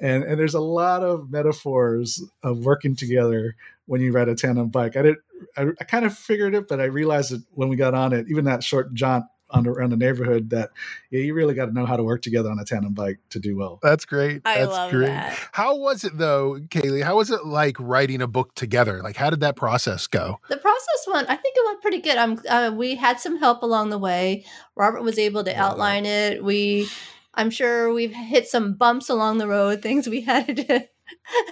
and 0.00 0.24
and 0.24 0.38
there's 0.38 0.54
a 0.54 0.60
lot 0.60 1.02
of 1.02 1.30
metaphors 1.30 2.22
of 2.42 2.58
working 2.64 2.96
together 2.96 3.54
when 3.86 4.00
you 4.00 4.12
ride 4.12 4.28
a 4.28 4.34
tandem 4.34 4.68
bike. 4.68 4.96
I 4.96 5.02
did 5.02 5.16
I, 5.56 5.66
I 5.80 5.84
kind 5.84 6.04
of 6.04 6.16
figured 6.16 6.54
it, 6.54 6.68
but 6.68 6.80
I 6.80 6.84
realized 6.84 7.32
it 7.32 7.42
when 7.52 7.68
we 7.68 7.76
got 7.76 7.94
on 7.94 8.12
it, 8.12 8.26
even 8.30 8.46
that 8.46 8.62
short 8.64 8.94
jaunt 8.94 9.24
on 9.54 9.66
around 9.66 9.90
the 9.90 9.96
neighborhood, 9.96 10.50
that 10.50 10.70
yeah, 11.10 11.20
you 11.20 11.34
really 11.34 11.54
got 11.54 11.66
to 11.66 11.72
know 11.72 11.86
how 11.86 11.96
to 11.96 12.02
work 12.02 12.22
together 12.22 12.50
on 12.50 12.58
a 12.58 12.64
tandem 12.64 12.92
bike 12.94 13.18
to 13.30 13.38
do 13.38 13.56
well. 13.56 13.78
That's 13.82 14.04
great. 14.04 14.42
I 14.44 14.58
That's 14.58 14.72
love 14.72 14.90
great. 14.90 15.06
that. 15.06 15.38
How 15.52 15.76
was 15.76 16.04
it 16.04 16.18
though, 16.18 16.58
Kaylee? 16.68 17.02
How 17.02 17.16
was 17.16 17.30
it 17.30 17.46
like 17.46 17.76
writing 17.78 18.20
a 18.20 18.26
book 18.26 18.54
together? 18.54 19.02
Like, 19.02 19.16
how 19.16 19.30
did 19.30 19.40
that 19.40 19.56
process 19.56 20.06
go? 20.06 20.40
The 20.48 20.56
process 20.56 21.06
went, 21.10 21.30
I 21.30 21.36
think 21.36 21.56
it 21.56 21.64
went 21.66 21.80
pretty 21.82 22.00
good. 22.00 22.16
I'm, 22.16 22.40
uh, 22.48 22.72
we 22.74 22.96
had 22.96 23.20
some 23.20 23.38
help 23.38 23.62
along 23.62 23.90
the 23.90 23.98
way. 23.98 24.44
Robert 24.76 25.02
was 25.02 25.18
able 25.18 25.44
to 25.44 25.50
Yeah. 25.50 25.66
outline 25.66 26.06
it. 26.06 26.42
We, 26.44 26.88
I'm 27.34 27.50
sure 27.50 27.92
we've 27.92 28.12
hit 28.14 28.46
some 28.48 28.74
bumps 28.74 29.08
along 29.08 29.38
the 29.38 29.48
road, 29.48 29.82
things 29.82 30.08
we 30.08 30.20
had 30.22 30.56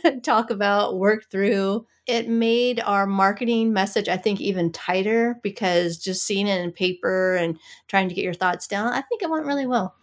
to 0.02 0.20
talk 0.22 0.50
about, 0.50 0.98
work 0.98 1.30
through. 1.30 1.86
It 2.06 2.28
made 2.28 2.80
our 2.80 3.06
marketing 3.06 3.72
message, 3.72 4.08
I 4.08 4.16
think, 4.16 4.40
even 4.40 4.72
tighter 4.72 5.38
because 5.42 5.98
just 5.98 6.24
seeing 6.24 6.48
it 6.48 6.60
in 6.60 6.72
paper 6.72 7.36
and 7.36 7.58
trying 7.86 8.08
to 8.08 8.14
get 8.14 8.24
your 8.24 8.34
thoughts 8.34 8.66
down, 8.66 8.92
I 8.92 9.02
think 9.02 9.22
it 9.22 9.30
went 9.30 9.46
really 9.46 9.66
well. 9.66 9.94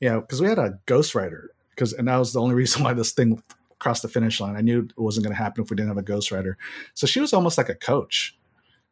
Yeah, 0.00 0.20
because 0.20 0.40
we 0.40 0.48
had 0.48 0.58
a 0.58 0.78
ghostwriter 0.86 1.48
because 1.70 1.92
and 1.92 2.08
that 2.08 2.16
was 2.16 2.32
the 2.32 2.40
only 2.40 2.54
reason 2.56 2.82
why 2.82 2.92
this 2.92 3.12
thing 3.12 3.42
crossed 3.78 4.02
the 4.02 4.08
finish 4.08 4.40
line. 4.40 4.56
I 4.56 4.60
knew 4.60 4.80
it 4.80 5.00
wasn't 5.00 5.24
going 5.24 5.36
to 5.36 5.42
happen 5.42 5.62
if 5.62 5.70
we 5.70 5.76
didn't 5.76 5.88
have 5.88 5.98
a 5.98 6.02
ghostwriter. 6.02 6.54
So 6.94 7.06
she 7.06 7.20
was 7.20 7.32
almost 7.32 7.58
like 7.58 7.68
a 7.68 7.74
coach. 7.74 8.36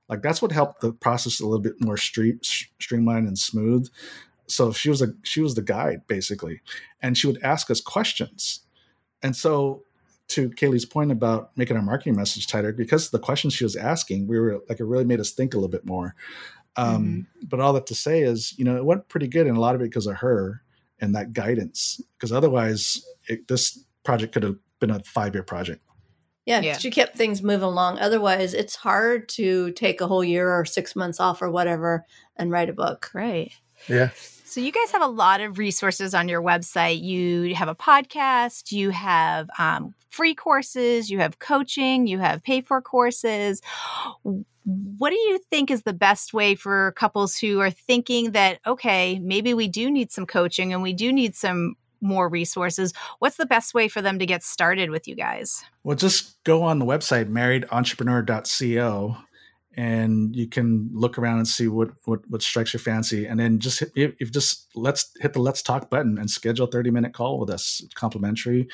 Like 0.08 0.22
that's 0.22 0.40
what 0.40 0.52
helped 0.52 0.80
the 0.80 0.92
process 0.92 1.40
a 1.40 1.44
little 1.44 1.62
bit 1.62 1.80
more 1.80 1.96
street 1.96 2.44
streamlined 2.44 3.26
and 3.26 3.38
smooth. 3.38 3.88
So 4.46 4.72
she 4.72 4.88
was 4.88 5.02
a 5.02 5.08
she 5.22 5.40
was 5.40 5.54
the 5.54 5.62
guide 5.62 6.06
basically, 6.06 6.60
and 7.02 7.18
she 7.18 7.26
would 7.26 7.42
ask 7.42 7.70
us 7.70 7.80
questions. 7.80 8.60
And 9.22 9.34
so 9.34 9.82
to 10.28 10.50
Kaylee's 10.50 10.84
point 10.84 11.12
about 11.12 11.56
making 11.56 11.76
our 11.76 11.82
marketing 11.82 12.16
message 12.16 12.46
tighter, 12.46 12.72
because 12.72 13.10
the 13.10 13.18
questions 13.18 13.54
she 13.54 13.64
was 13.64 13.76
asking, 13.76 14.26
we 14.26 14.38
were 14.38 14.60
like 14.68 14.80
it 14.80 14.84
really 14.84 15.04
made 15.04 15.20
us 15.20 15.30
think 15.30 15.54
a 15.54 15.56
little 15.56 15.70
bit 15.70 15.86
more. 15.86 16.14
Um, 16.76 17.04
mm-hmm. 17.04 17.46
But 17.48 17.60
all 17.60 17.72
that 17.74 17.86
to 17.86 17.94
say 17.94 18.22
is, 18.22 18.56
you 18.58 18.64
know, 18.64 18.76
it 18.76 18.84
went 18.84 19.08
pretty 19.08 19.28
good, 19.28 19.46
and 19.46 19.56
a 19.56 19.60
lot 19.60 19.74
of 19.74 19.80
it 19.80 19.84
because 19.84 20.06
of 20.06 20.16
her 20.16 20.62
and 21.00 21.14
that 21.14 21.32
guidance. 21.32 22.00
Because 22.18 22.32
otherwise, 22.32 23.04
it, 23.28 23.48
this 23.48 23.84
project 24.04 24.32
could 24.32 24.42
have 24.42 24.56
been 24.80 24.90
a 24.90 25.02
five 25.02 25.34
year 25.34 25.42
project. 25.42 25.82
Yeah, 26.44 26.60
yeah, 26.60 26.78
she 26.78 26.90
kept 26.90 27.16
things 27.16 27.42
moving 27.42 27.64
along. 27.64 27.98
Otherwise, 27.98 28.54
it's 28.54 28.76
hard 28.76 29.28
to 29.30 29.72
take 29.72 30.00
a 30.00 30.06
whole 30.06 30.22
year 30.22 30.52
or 30.52 30.64
six 30.64 30.94
months 30.94 31.18
off 31.18 31.42
or 31.42 31.50
whatever 31.50 32.04
and 32.36 32.50
write 32.50 32.68
a 32.68 32.72
book. 32.72 33.10
Right. 33.12 33.52
Yeah. 33.88 34.10
So 34.44 34.60
you 34.60 34.72
guys 34.72 34.90
have 34.92 35.02
a 35.02 35.06
lot 35.06 35.40
of 35.40 35.58
resources 35.58 36.14
on 36.14 36.28
your 36.28 36.40
website. 36.40 37.02
You 37.02 37.54
have 37.54 37.68
a 37.68 37.74
podcast, 37.74 38.72
you 38.72 38.90
have 38.90 39.50
um, 39.58 39.92
free 40.08 40.34
courses, 40.34 41.10
you 41.10 41.18
have 41.18 41.38
coaching, 41.38 42.06
you 42.06 42.18
have 42.20 42.42
pay 42.42 42.62
for 42.62 42.80
courses. 42.80 43.60
What 44.22 45.10
do 45.10 45.16
you 45.16 45.40
think 45.50 45.70
is 45.70 45.82
the 45.82 45.92
best 45.92 46.32
way 46.32 46.54
for 46.54 46.92
couples 46.92 47.36
who 47.36 47.60
are 47.60 47.70
thinking 47.70 48.32
that, 48.32 48.60
okay, 48.66 49.18
maybe 49.18 49.52
we 49.52 49.68
do 49.68 49.90
need 49.90 50.10
some 50.10 50.24
coaching 50.24 50.72
and 50.72 50.82
we 50.82 50.94
do 50.94 51.12
need 51.12 51.36
some 51.36 51.74
more 52.00 52.28
resources? 52.28 52.94
What's 53.18 53.36
the 53.36 53.46
best 53.46 53.74
way 53.74 53.88
for 53.88 54.00
them 54.00 54.18
to 54.18 54.26
get 54.26 54.42
started 54.42 54.90
with 54.90 55.06
you 55.06 55.14
guys? 55.14 55.64
Well, 55.84 55.96
just 55.96 56.42
go 56.44 56.62
on 56.62 56.78
the 56.78 56.86
website, 56.86 57.30
marriedentrepreneur.co, 57.30 59.16
and 59.76 60.34
you 60.34 60.48
can 60.48 60.88
look 60.92 61.18
around 61.18 61.36
and 61.36 61.46
see 61.46 61.68
what 61.68 61.90
what, 62.06 62.20
what 62.30 62.42
strikes 62.42 62.72
your 62.72 62.80
fancy. 62.80 63.26
And 63.26 63.38
then 63.38 63.58
just 63.58 63.80
hit, 63.80 63.92
if, 63.94 64.32
just 64.32 64.68
let's 64.74 65.12
hit 65.20 65.34
the 65.34 65.40
let's 65.40 65.60
talk 65.62 65.90
button 65.90 66.16
and 66.18 66.30
schedule 66.30 66.66
a 66.66 66.70
30 66.70 66.90
minute 66.90 67.12
call 67.12 67.38
with 67.38 67.50
us. 67.50 67.82
It's 67.84 67.94
complimentary. 67.94 68.68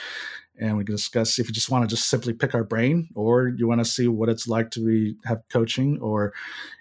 And 0.59 0.77
we 0.77 0.85
can 0.85 0.95
discuss 0.95 1.39
if 1.39 1.49
you 1.49 1.53
just 1.53 1.71
want 1.71 1.89
to 1.89 1.93
just 1.93 2.09
simply 2.09 2.33
pick 2.35 2.55
our 2.55 2.63
brain 2.63 3.09
or 3.17 3.49
you 3.49 3.67
want 3.67 3.81
to 3.81 3.85
see 3.85 4.07
what 4.07 4.29
it's 4.29 4.47
like 4.47 4.71
to 4.73 4.87
be 4.87 5.17
have 5.25 5.43
coaching 5.49 5.99
or 6.01 6.33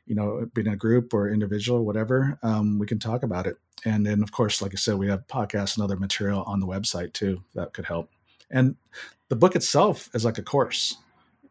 you 0.05 0.13
know 0.13 0.47
be 0.53 0.62
in 0.62 0.67
a 0.67 0.75
group 0.75 1.13
or 1.13 1.29
individual 1.29 1.79
or 1.79 1.84
whatever 1.84 2.38
um, 2.43 2.77
we 2.77 2.86
can 2.86 2.99
talk 2.99 3.23
about 3.23 3.47
it. 3.47 3.57
And 3.86 4.05
then 4.05 4.21
of 4.21 4.31
course 4.31 4.62
like 4.62 4.73
i 4.73 4.75
said 4.75 4.95
we 4.95 5.07
have 5.07 5.25
podcasts 5.25 5.75
and 5.75 5.84
other 5.84 5.97
material 5.97 6.43
on 6.43 6.60
the 6.60 6.67
website 6.67 7.13
too 7.13 7.43
that 7.55 7.73
could 7.73 7.86
help. 7.86 8.12
And 8.51 8.75
the 9.29 9.36
book 9.36 9.55
itself 9.55 10.10
is 10.13 10.25
like 10.25 10.38
a 10.38 10.43
course 10.43 10.97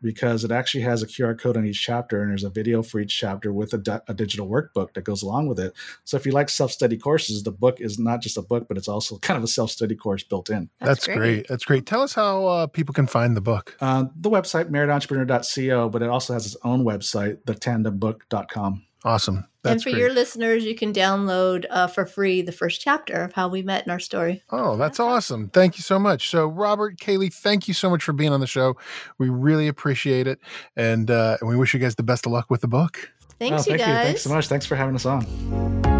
because 0.02 0.44
it 0.44 0.50
actually 0.50 0.82
has 0.82 1.02
a 1.02 1.06
QR 1.06 1.38
code 1.38 1.56
on 1.56 1.66
each 1.66 1.82
chapter 1.82 2.22
and 2.22 2.30
there's 2.30 2.44
a 2.44 2.50
video 2.50 2.82
for 2.82 3.00
each 3.00 3.16
chapter 3.16 3.52
with 3.52 3.72
a, 3.72 3.78
di- 3.78 4.00
a 4.08 4.14
digital 4.14 4.48
workbook 4.48 4.94
that 4.94 5.02
goes 5.02 5.22
along 5.22 5.46
with 5.48 5.58
it. 5.60 5.74
So 6.04 6.16
if 6.16 6.26
you 6.26 6.32
like 6.32 6.48
self 6.48 6.72
study 6.72 6.96
courses, 6.96 7.42
the 7.42 7.52
book 7.52 7.80
is 7.80 7.98
not 7.98 8.20
just 8.20 8.36
a 8.36 8.42
book, 8.42 8.66
but 8.68 8.76
it's 8.76 8.88
also 8.88 9.18
kind 9.18 9.36
of 9.38 9.44
a 9.44 9.48
self 9.48 9.70
study 9.70 9.94
course 9.94 10.22
built 10.22 10.50
in. 10.50 10.70
That's, 10.80 10.90
That's 10.90 11.06
great. 11.06 11.16
great. 11.16 11.48
That's 11.48 11.64
great. 11.64 11.86
Tell 11.86 12.02
us 12.02 12.14
how 12.14 12.46
uh, 12.46 12.66
people 12.66 12.94
can 12.94 13.06
find 13.06 13.36
the 13.36 13.40
book. 13.40 13.76
Uh, 13.80 14.04
the 14.16 14.30
website, 14.30 14.70
marriedentrepreneur.co, 14.70 15.88
but 15.88 16.02
it 16.02 16.08
also 16.08 16.32
has 16.32 16.46
its 16.46 16.56
own 16.64 16.84
website, 16.84 17.42
thetandembook.com. 17.44 18.84
Awesome. 19.04 19.46
That's 19.62 19.72
and 19.72 19.82
for 19.82 19.90
great. 19.90 20.00
your 20.00 20.12
listeners, 20.12 20.64
you 20.64 20.74
can 20.74 20.92
download 20.92 21.66
uh, 21.70 21.86
for 21.86 22.06
free 22.06 22.42
the 22.42 22.52
first 22.52 22.80
chapter 22.80 23.22
of 23.22 23.32
how 23.32 23.48
we 23.48 23.62
met 23.62 23.84
in 23.84 23.90
our 23.90 23.98
story. 23.98 24.42
Oh, 24.50 24.76
that's 24.76 24.98
awesome. 24.98 25.48
Thank 25.50 25.76
you 25.76 25.82
so 25.82 25.98
much. 25.98 26.30
So, 26.30 26.46
Robert, 26.46 26.96
Kaylee, 26.96 27.32
thank 27.32 27.68
you 27.68 27.74
so 27.74 27.90
much 27.90 28.02
for 28.02 28.12
being 28.12 28.32
on 28.32 28.40
the 28.40 28.46
show. 28.46 28.76
We 29.18 29.28
really 29.28 29.68
appreciate 29.68 30.26
it. 30.26 30.38
And, 30.76 31.10
uh, 31.10 31.36
and 31.40 31.48
we 31.48 31.56
wish 31.56 31.74
you 31.74 31.80
guys 31.80 31.94
the 31.94 32.02
best 32.02 32.26
of 32.26 32.32
luck 32.32 32.50
with 32.50 32.62
the 32.62 32.68
book. 32.68 33.10
Thanks, 33.38 33.68
oh, 33.68 33.72
you 33.72 33.78
thank 33.78 33.80
guys. 33.80 33.98
You. 33.98 34.04
Thanks 34.04 34.22
so 34.22 34.30
much. 34.30 34.48
Thanks 34.48 34.66
for 34.66 34.76
having 34.76 34.94
us 34.94 35.06
on. 35.06 35.99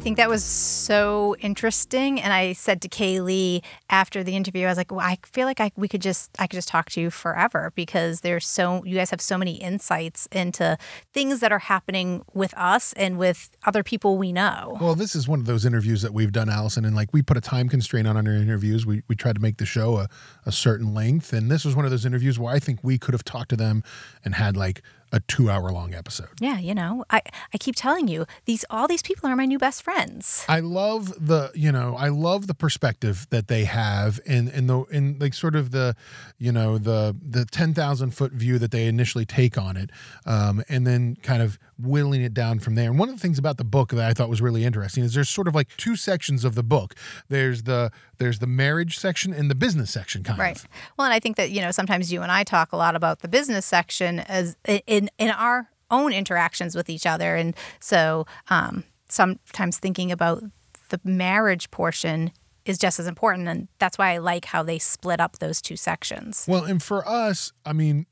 Think 0.00 0.16
that 0.16 0.28
was 0.28 0.42
so 0.42 1.36
interesting. 1.40 2.20
And 2.20 2.32
I 2.32 2.52
said 2.52 2.82
to 2.82 2.88
Kaylee 2.88 3.62
after 3.90 4.24
the 4.24 4.34
interview, 4.34 4.66
I 4.66 4.68
was 4.68 4.78
like, 4.78 4.90
well, 4.90 5.00
I 5.00 5.18
feel 5.24 5.46
like 5.46 5.60
I, 5.60 5.70
we 5.76 5.88
could 5.88 6.02
just, 6.02 6.30
I 6.38 6.46
could 6.46 6.56
just 6.56 6.68
talk 6.68 6.90
to 6.90 7.00
you 7.00 7.10
forever 7.10 7.72
because 7.74 8.20
there's 8.20 8.46
so, 8.46 8.84
you 8.84 8.96
guys 8.96 9.10
have 9.10 9.20
so 9.20 9.38
many 9.38 9.54
insights 9.54 10.26
into 10.32 10.76
things 11.12 11.40
that 11.40 11.52
are 11.52 11.60
happening 11.60 12.22
with 12.32 12.52
us 12.56 12.92
and 12.94 13.18
with 13.18 13.50
other 13.64 13.82
people 13.82 14.18
we 14.18 14.32
know. 14.32 14.78
Well, 14.80 14.94
this 14.94 15.14
is 15.14 15.28
one 15.28 15.38
of 15.38 15.46
those 15.46 15.64
interviews 15.64 16.02
that 16.02 16.12
we've 16.12 16.32
done, 16.32 16.48
Allison, 16.48 16.84
and 16.84 16.96
like 16.96 17.12
we 17.12 17.22
put 17.22 17.36
a 17.36 17.40
time 17.40 17.68
constraint 17.68 18.08
on 18.08 18.16
our 18.16 18.32
interviews. 18.32 18.86
We, 18.86 19.02
we 19.08 19.14
tried 19.14 19.36
to 19.36 19.42
make 19.42 19.58
the 19.58 19.66
show 19.66 19.98
a, 19.98 20.08
a 20.44 20.52
certain 20.52 20.92
length. 20.92 21.32
And 21.32 21.50
this 21.50 21.64
was 21.64 21.76
one 21.76 21.84
of 21.84 21.90
those 21.90 22.04
interviews 22.04 22.38
where 22.38 22.52
I 22.52 22.58
think 22.58 22.80
we 22.82 22.98
could 22.98 23.14
have 23.14 23.24
talked 23.24 23.50
to 23.50 23.56
them 23.56 23.82
and 24.24 24.34
had 24.34 24.56
like 24.56 24.82
a 25.14 25.20
two 25.20 25.48
hour 25.48 25.70
long 25.70 25.94
episode. 25.94 26.28
Yeah, 26.40 26.58
you 26.58 26.74
know, 26.74 27.04
I, 27.08 27.22
I 27.54 27.58
keep 27.58 27.76
telling 27.76 28.08
you, 28.08 28.26
these 28.46 28.64
all 28.68 28.88
these 28.88 29.02
people 29.02 29.30
are 29.30 29.36
my 29.36 29.46
new 29.46 29.58
best 29.58 29.82
friends. 29.82 30.44
I 30.48 30.58
love 30.58 31.14
the, 31.26 31.52
you 31.54 31.70
know, 31.70 31.96
I 31.96 32.08
love 32.08 32.48
the 32.48 32.54
perspective 32.54 33.28
that 33.30 33.46
they 33.46 33.64
have 33.64 34.18
in 34.26 34.48
in 34.48 34.66
the 34.66 34.82
in 34.90 35.18
like 35.20 35.32
sort 35.32 35.54
of 35.54 35.70
the, 35.70 35.94
you 36.36 36.50
know, 36.50 36.78
the 36.78 37.16
the 37.22 37.44
ten 37.44 37.74
thousand 37.74 38.10
foot 38.10 38.32
view 38.32 38.58
that 38.58 38.72
they 38.72 38.86
initially 38.86 39.24
take 39.24 39.56
on 39.56 39.76
it. 39.76 39.90
Um, 40.26 40.64
and 40.68 40.84
then 40.84 41.16
kind 41.22 41.42
of 41.42 41.58
whittling 41.78 42.22
it 42.22 42.34
down 42.34 42.58
from 42.58 42.74
there. 42.74 42.90
And 42.90 42.98
one 42.98 43.08
of 43.08 43.14
the 43.14 43.20
things 43.20 43.38
about 43.38 43.56
the 43.56 43.64
book 43.64 43.90
that 43.90 44.08
I 44.08 44.14
thought 44.14 44.28
was 44.28 44.42
really 44.42 44.64
interesting 44.64 45.04
is 45.04 45.14
there's 45.14 45.28
sort 45.28 45.46
of 45.46 45.54
like 45.54 45.68
two 45.76 45.94
sections 45.94 46.44
of 46.44 46.56
the 46.56 46.62
book. 46.64 46.94
There's 47.28 47.62
the 47.62 47.92
there's 48.18 48.38
the 48.38 48.46
marriage 48.46 48.98
section 48.98 49.32
and 49.32 49.50
the 49.50 49.54
business 49.54 49.90
section 49.90 50.22
kind 50.22 50.38
right. 50.38 50.56
of. 50.56 50.64
Right. 50.64 50.80
Well, 50.96 51.04
and 51.06 51.14
I 51.14 51.20
think 51.20 51.36
that, 51.36 51.50
you 51.50 51.60
know, 51.60 51.70
sometimes 51.70 52.12
you 52.12 52.22
and 52.22 52.30
I 52.30 52.44
talk 52.44 52.72
a 52.72 52.76
lot 52.76 52.94
about 52.96 53.20
the 53.20 53.28
business 53.28 53.66
section 53.66 54.20
as 54.20 54.56
in 54.86 55.03
in 55.18 55.30
our 55.30 55.70
own 55.90 56.12
interactions 56.12 56.74
with 56.74 56.88
each 56.90 57.06
other. 57.06 57.36
And 57.36 57.54
so 57.80 58.26
um, 58.48 58.84
sometimes 59.08 59.78
thinking 59.78 60.10
about 60.10 60.42
the 60.88 61.00
marriage 61.04 61.70
portion 61.70 62.32
is 62.64 62.78
just 62.78 62.98
as 62.98 63.06
important 63.06 63.46
and 63.46 63.68
that's 63.78 63.98
why 63.98 64.14
I 64.14 64.18
like 64.18 64.46
how 64.46 64.62
they 64.62 64.78
split 64.78 65.20
up 65.20 65.38
those 65.38 65.60
two 65.60 65.76
sections. 65.76 66.46
Well, 66.48 66.64
and 66.64 66.82
for 66.82 67.06
us, 67.06 67.52
I 67.64 67.74
mean, 67.74 68.06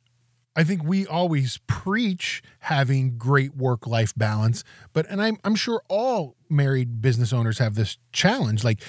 I 0.55 0.64
think 0.64 0.85
we 0.85 1.07
always 1.07 1.59
preach 1.66 2.42
having 2.61 3.16
great 3.16 3.57
work 3.57 3.87
life 3.87 4.12
balance, 4.16 4.64
but 4.92 5.07
and 5.09 5.22
I'm 5.22 5.38
I'm 5.44 5.55
sure 5.55 5.83
all 5.88 6.37
married 6.50 7.00
business 7.00 7.33
owners 7.33 7.59
have 7.59 7.74
this 7.74 7.96
challenge. 8.12 8.62
Like, 8.62 8.83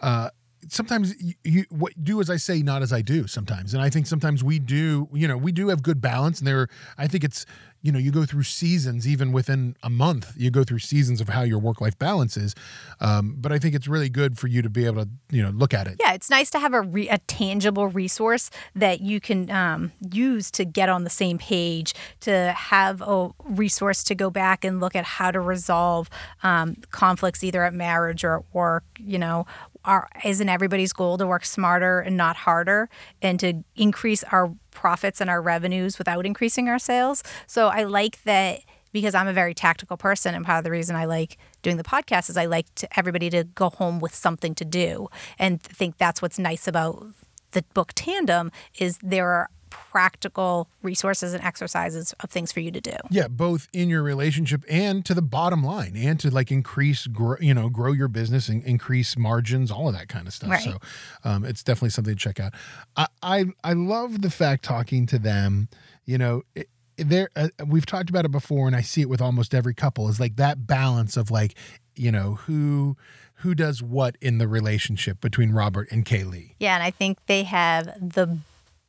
uh, 0.00 0.30
sometimes 0.68 1.14
you, 1.20 1.34
you 1.44 1.64
what, 1.70 1.92
do 2.02 2.20
as 2.20 2.30
I 2.30 2.36
say, 2.36 2.62
not 2.62 2.82
as 2.82 2.92
I 2.92 3.02
do. 3.02 3.26
Sometimes, 3.26 3.74
and 3.74 3.82
I 3.82 3.90
think 3.90 4.06
sometimes 4.06 4.44
we 4.44 4.58
do. 4.58 5.08
You 5.12 5.28
know, 5.28 5.36
we 5.36 5.52
do 5.52 5.68
have 5.68 5.82
good 5.82 6.00
balance, 6.00 6.38
and 6.38 6.46
there. 6.46 6.68
I 6.98 7.06
think 7.06 7.24
it's 7.24 7.46
you 7.82 7.90
know 7.90 7.98
you 7.98 8.10
go 8.10 8.24
through 8.24 8.42
seasons 8.42 9.08
even 9.08 9.32
within 9.32 9.76
a 9.82 9.90
month 9.90 10.34
you 10.36 10.50
go 10.50 10.64
through 10.64 10.78
seasons 10.78 11.20
of 11.20 11.28
how 11.28 11.42
your 11.42 11.58
work 11.58 11.80
life 11.80 11.98
balance 11.98 12.36
is 12.36 12.54
um, 13.00 13.34
but 13.38 13.52
i 13.52 13.58
think 13.58 13.74
it's 13.74 13.88
really 13.88 14.08
good 14.08 14.38
for 14.38 14.46
you 14.46 14.62
to 14.62 14.68
be 14.68 14.86
able 14.86 15.04
to 15.04 15.08
you 15.30 15.42
know 15.42 15.50
look 15.50 15.72
at 15.72 15.86
it 15.86 15.96
yeah 16.00 16.12
it's 16.12 16.30
nice 16.30 16.50
to 16.50 16.58
have 16.58 16.74
a, 16.74 16.82
re- 16.82 17.08
a 17.08 17.18
tangible 17.18 17.88
resource 17.88 18.50
that 18.74 19.00
you 19.00 19.20
can 19.20 19.50
um, 19.50 19.92
use 20.12 20.50
to 20.50 20.64
get 20.64 20.88
on 20.88 21.04
the 21.04 21.10
same 21.10 21.38
page 21.38 21.94
to 22.20 22.52
have 22.52 23.00
a 23.02 23.30
resource 23.44 24.02
to 24.04 24.14
go 24.14 24.30
back 24.30 24.64
and 24.64 24.80
look 24.80 24.94
at 24.94 25.04
how 25.04 25.30
to 25.30 25.40
resolve 25.40 26.10
um, 26.42 26.76
conflicts 26.90 27.42
either 27.42 27.64
at 27.64 27.74
marriage 27.74 28.24
or 28.24 28.38
at 28.38 28.44
work 28.52 28.84
you 28.98 29.18
know 29.18 29.46
our, 29.84 30.08
isn't 30.24 30.48
everybody's 30.48 30.92
goal 30.92 31.18
to 31.18 31.26
work 31.26 31.44
smarter 31.44 32.00
and 32.00 32.16
not 32.16 32.36
harder 32.36 32.88
and 33.22 33.40
to 33.40 33.64
increase 33.76 34.22
our 34.24 34.54
profits 34.70 35.20
and 35.20 35.30
our 35.30 35.40
revenues 35.42 35.98
without 35.98 36.26
increasing 36.26 36.68
our 36.68 36.78
sales? 36.78 37.22
So 37.46 37.68
I 37.68 37.84
like 37.84 38.22
that 38.24 38.60
because 38.92 39.14
I'm 39.14 39.28
a 39.28 39.32
very 39.32 39.54
tactical 39.54 39.96
person 39.96 40.34
and 40.34 40.44
part 40.44 40.58
of 40.58 40.64
the 40.64 40.70
reason 40.70 40.96
I 40.96 41.04
like 41.04 41.38
doing 41.62 41.76
the 41.76 41.84
podcast 41.84 42.28
is 42.28 42.36
I 42.36 42.46
like 42.46 42.72
to, 42.76 42.98
everybody 42.98 43.30
to 43.30 43.44
go 43.44 43.70
home 43.70 44.00
with 44.00 44.14
something 44.14 44.54
to 44.56 44.64
do 44.64 45.08
and 45.38 45.62
think 45.62 45.98
that's 45.98 46.20
what's 46.20 46.38
nice 46.38 46.66
about 46.66 47.06
the 47.52 47.64
book 47.74 47.92
Tandem 47.94 48.50
is 48.78 48.98
there 49.02 49.28
are 49.30 49.50
practical 49.70 50.68
resources 50.82 51.32
and 51.32 51.42
exercises 51.42 52.14
of 52.20 52.30
things 52.30 52.52
for 52.52 52.60
you 52.60 52.70
to 52.70 52.80
do. 52.80 52.96
Yeah, 53.10 53.28
both 53.28 53.68
in 53.72 53.88
your 53.88 54.02
relationship 54.02 54.64
and 54.68 55.04
to 55.06 55.14
the 55.14 55.22
bottom 55.22 55.64
line 55.64 55.96
and 55.96 56.20
to 56.20 56.30
like 56.30 56.50
increase, 56.50 57.06
grow, 57.06 57.36
you 57.40 57.54
know, 57.54 57.68
grow 57.68 57.92
your 57.92 58.08
business 58.08 58.48
and 58.48 58.62
increase 58.64 59.16
margins, 59.16 59.70
all 59.70 59.88
of 59.88 59.94
that 59.94 60.08
kind 60.08 60.26
of 60.26 60.34
stuff. 60.34 60.50
Right. 60.50 60.62
So 60.62 60.78
um, 61.24 61.44
it's 61.44 61.62
definitely 61.62 61.90
something 61.90 62.14
to 62.14 62.20
check 62.20 62.40
out. 62.40 62.52
I, 62.96 63.06
I, 63.22 63.44
I 63.64 63.72
love 63.72 64.22
the 64.22 64.30
fact 64.30 64.64
talking 64.64 65.06
to 65.06 65.18
them, 65.18 65.68
you 66.04 66.18
know, 66.18 66.42
it, 66.54 66.68
there 66.96 67.30
uh, 67.34 67.48
we've 67.66 67.86
talked 67.86 68.10
about 68.10 68.26
it 68.26 68.30
before 68.30 68.66
and 68.66 68.76
I 68.76 68.82
see 68.82 69.00
it 69.00 69.08
with 69.08 69.22
almost 69.22 69.54
every 69.54 69.72
couple 69.72 70.08
is 70.08 70.20
like 70.20 70.36
that 70.36 70.66
balance 70.66 71.16
of 71.16 71.30
like, 71.30 71.54
you 71.96 72.12
know, 72.12 72.34
who 72.34 72.96
who 73.40 73.54
does 73.54 73.82
what 73.82 74.16
in 74.20 74.38
the 74.38 74.46
relationship 74.46 75.20
between 75.20 75.52
Robert 75.52 75.88
and 75.90 76.04
Kaylee. 76.04 76.54
Yeah, 76.58 76.74
and 76.74 76.82
I 76.82 76.90
think 76.90 77.24
they 77.26 77.44
have 77.44 77.86
the 77.86 78.38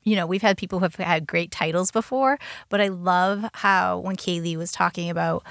you 0.04 0.16
know, 0.16 0.26
we've 0.26 0.42
had 0.42 0.58
people 0.58 0.80
who 0.80 0.84
have 0.86 0.96
had 0.96 1.28
great 1.28 1.52
titles 1.52 1.92
before, 1.92 2.40
but 2.70 2.82
I 2.82 2.88
love 2.88 3.50
how 3.54 4.00
when 4.00 4.16
Kaylee 4.16 4.58
was 4.58 4.72
talking 4.72 5.10
about 5.10 5.44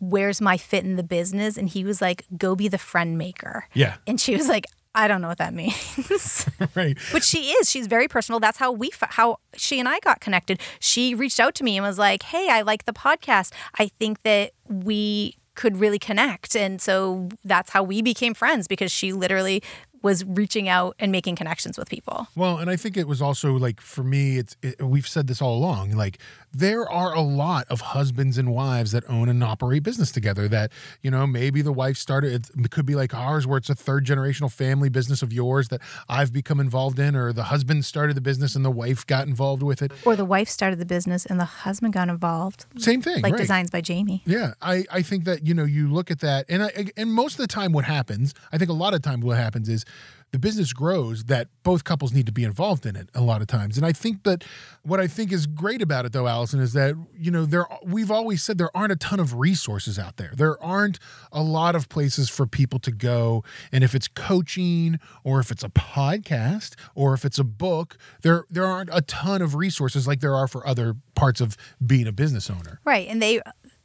where's 0.00 0.40
my 0.40 0.56
fit 0.56 0.84
in 0.84 0.96
the 0.96 1.02
business? 1.02 1.56
And 1.56 1.68
he 1.68 1.84
was 1.84 2.00
like, 2.00 2.24
go 2.36 2.56
be 2.56 2.68
the 2.68 2.78
friend 2.78 3.18
maker. 3.18 3.66
Yeah. 3.74 3.96
And 4.06 4.20
she 4.20 4.34
was 4.34 4.48
like, 4.48 4.66
I 4.94 5.06
don't 5.06 5.20
know 5.20 5.28
what 5.28 5.38
that 5.38 5.54
means. 5.54 6.48
right. 6.74 6.98
but 7.12 7.22
she 7.22 7.50
is. 7.50 7.70
She's 7.70 7.86
very 7.86 8.08
personal. 8.08 8.40
That's 8.40 8.58
how 8.58 8.72
we, 8.72 8.90
how 9.00 9.36
she 9.54 9.78
and 9.78 9.88
I 9.88 10.00
got 10.00 10.20
connected. 10.20 10.60
She 10.80 11.14
reached 11.14 11.38
out 11.38 11.54
to 11.56 11.64
me 11.64 11.76
and 11.76 11.86
was 11.86 11.98
like, 11.98 12.24
hey, 12.24 12.48
I 12.50 12.62
like 12.62 12.86
the 12.86 12.92
podcast. 12.92 13.52
I 13.78 13.88
think 13.98 14.22
that 14.22 14.52
we 14.68 15.36
could 15.54 15.76
really 15.76 15.98
connect. 15.98 16.56
And 16.56 16.80
so 16.80 17.28
that's 17.44 17.70
how 17.70 17.82
we 17.82 18.00
became 18.02 18.34
friends 18.34 18.66
because 18.66 18.90
she 18.90 19.12
literally 19.12 19.62
was 20.02 20.24
reaching 20.24 20.68
out 20.68 20.96
and 20.98 21.12
making 21.12 21.36
connections 21.36 21.76
with 21.78 21.88
people. 21.88 22.28
Well, 22.34 22.58
and 22.58 22.70
I 22.70 22.76
think 22.76 22.96
it 22.96 23.06
was 23.06 23.20
also 23.20 23.54
like 23.54 23.80
for 23.80 24.02
me, 24.02 24.38
it's 24.38 24.56
it, 24.62 24.82
we've 24.82 25.06
said 25.08 25.26
this 25.26 25.42
all 25.42 25.56
along. 25.56 25.92
Like 25.92 26.18
there 26.52 26.88
are 26.88 27.14
a 27.14 27.20
lot 27.20 27.66
of 27.68 27.80
husbands 27.80 28.38
and 28.38 28.52
wives 28.52 28.92
that 28.92 29.04
own 29.08 29.28
and 29.28 29.42
operate 29.44 29.82
business 29.82 30.10
together. 30.10 30.48
That 30.48 30.72
you 31.02 31.10
know 31.10 31.26
maybe 31.26 31.62
the 31.62 31.72
wife 31.72 31.96
started. 31.96 32.48
It 32.56 32.70
could 32.70 32.86
be 32.86 32.94
like 32.94 33.14
ours, 33.14 33.46
where 33.46 33.58
it's 33.58 33.70
a 33.70 33.74
third 33.74 34.06
generational 34.06 34.50
family 34.50 34.88
business 34.88 35.22
of 35.22 35.32
yours 35.32 35.68
that 35.68 35.80
I've 36.08 36.32
become 36.32 36.60
involved 36.60 36.98
in, 36.98 37.14
or 37.14 37.32
the 37.32 37.44
husband 37.44 37.84
started 37.84 38.16
the 38.16 38.20
business 38.20 38.56
and 38.56 38.64
the 38.64 38.70
wife 38.70 39.06
got 39.06 39.26
involved 39.26 39.62
with 39.62 39.82
it. 39.82 39.92
Or 40.04 40.16
the 40.16 40.24
wife 40.24 40.48
started 40.48 40.78
the 40.78 40.86
business 40.86 41.26
and 41.26 41.38
the 41.38 41.44
husband 41.44 41.92
got 41.92 42.08
involved. 42.08 42.66
Same 42.76 43.02
thing, 43.02 43.22
Like 43.22 43.34
right. 43.34 43.40
Designs 43.40 43.70
by 43.70 43.80
Jamie. 43.80 44.22
Yeah, 44.24 44.54
I, 44.62 44.84
I 44.90 45.02
think 45.02 45.24
that 45.24 45.46
you 45.46 45.54
know 45.54 45.64
you 45.64 45.92
look 45.92 46.10
at 46.10 46.20
that, 46.20 46.46
and 46.48 46.62
I, 46.62 46.86
and 46.96 47.12
most 47.12 47.32
of 47.34 47.38
the 47.38 47.46
time, 47.46 47.72
what 47.72 47.84
happens, 47.84 48.34
I 48.52 48.58
think 48.58 48.70
a 48.70 48.74
lot 48.74 48.94
of 48.94 49.02
time, 49.02 49.20
what 49.20 49.36
happens 49.36 49.68
is 49.68 49.84
the 50.32 50.38
business 50.38 50.72
grows 50.72 51.24
that 51.24 51.48
both 51.62 51.84
couples 51.84 52.12
need 52.12 52.26
to 52.26 52.32
be 52.32 52.44
involved 52.44 52.86
in 52.86 52.96
it 52.96 53.08
a 53.14 53.20
lot 53.20 53.40
of 53.40 53.46
times, 53.46 53.76
and 53.76 53.84
I 53.84 53.92
think 53.92 54.22
that 54.24 54.44
what 54.82 55.00
I 55.00 55.06
think 55.06 55.32
is 55.32 55.46
great 55.46 55.82
about 55.82 56.06
it 56.06 56.12
though, 56.12 56.26
Allison, 56.26 56.60
is 56.60 56.72
that 56.74 56.94
you 57.16 57.30
know 57.30 57.44
there 57.44 57.66
we've 57.84 58.10
always 58.10 58.42
said 58.42 58.58
there 58.58 58.74
aren't 58.76 58.92
a 58.92 58.96
ton 58.96 59.20
of 59.20 59.34
resources 59.34 59.98
out 59.98 60.16
there. 60.16 60.32
There 60.34 60.62
aren't 60.62 60.98
a 61.32 61.42
lot 61.42 61.74
of 61.74 61.88
places 61.88 62.28
for 62.28 62.46
people 62.46 62.78
to 62.80 62.92
go, 62.92 63.44
and 63.72 63.82
if 63.84 63.94
it's 63.94 64.08
coaching 64.08 64.98
or 65.24 65.40
if 65.40 65.50
it's 65.50 65.64
a 65.64 65.68
podcast 65.68 66.74
or 66.94 67.14
if 67.14 67.24
it's 67.24 67.38
a 67.38 67.44
book, 67.44 67.96
there 68.22 68.44
there 68.50 68.66
aren't 68.66 68.90
a 68.92 69.02
ton 69.02 69.42
of 69.42 69.54
resources 69.54 70.06
like 70.06 70.20
there 70.20 70.34
are 70.34 70.48
for 70.48 70.66
other 70.66 70.94
parts 71.14 71.40
of 71.40 71.56
being 71.84 72.06
a 72.06 72.12
business 72.12 72.50
owner. 72.50 72.80
Right. 72.84 73.08
And 73.08 73.20
they 73.20 73.40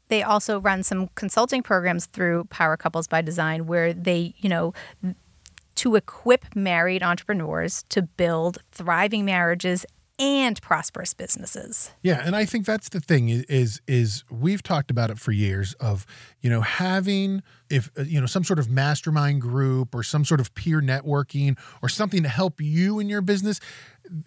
they 0.07 0.23
also 0.23 0.59
run 0.59 0.83
some 0.83 1.09
consulting 1.15 1.63
programs 1.63 2.05
through 2.05 2.45
Power 2.45 2.77
Couples 2.77 3.07
by 3.07 3.21
Design 3.21 3.65
where 3.65 3.93
they, 3.93 4.35
you 4.37 4.49
know, 4.49 4.73
to 5.75 5.95
equip 5.95 6.55
married 6.55 7.03
entrepreneurs 7.03 7.83
to 7.89 8.01
build 8.01 8.59
thriving 8.71 9.25
marriages 9.25 9.85
and 10.17 10.61
prosperous 10.61 11.13
businesses. 11.13 11.91
Yeah, 12.01 12.21
and 12.23 12.35
I 12.35 12.45
think 12.45 12.65
that's 12.65 12.89
the 12.89 13.01
thing 13.01 13.29
is 13.29 13.81
is 13.87 14.23
we've 14.29 14.63
talked 14.63 14.89
about 14.89 15.09
it 15.09 15.19
for 15.19 15.31
years 15.31 15.73
of 15.73 16.05
you 16.41 16.49
know 16.49 16.61
having 16.61 17.43
if 17.69 17.89
uh, 17.97 18.03
you 18.03 18.19
know 18.19 18.27
some 18.27 18.43
sort 18.43 18.59
of 18.59 18.69
mastermind 18.69 19.41
group 19.41 19.93
or 19.95 20.03
some 20.03 20.25
sort 20.25 20.39
of 20.39 20.53
peer 20.55 20.81
networking 20.81 21.57
or 21.81 21.89
something 21.89 22.23
to 22.23 22.29
help 22.29 22.61
you 22.61 22.99
in 22.99 23.09
your 23.09 23.21
business 23.21 23.59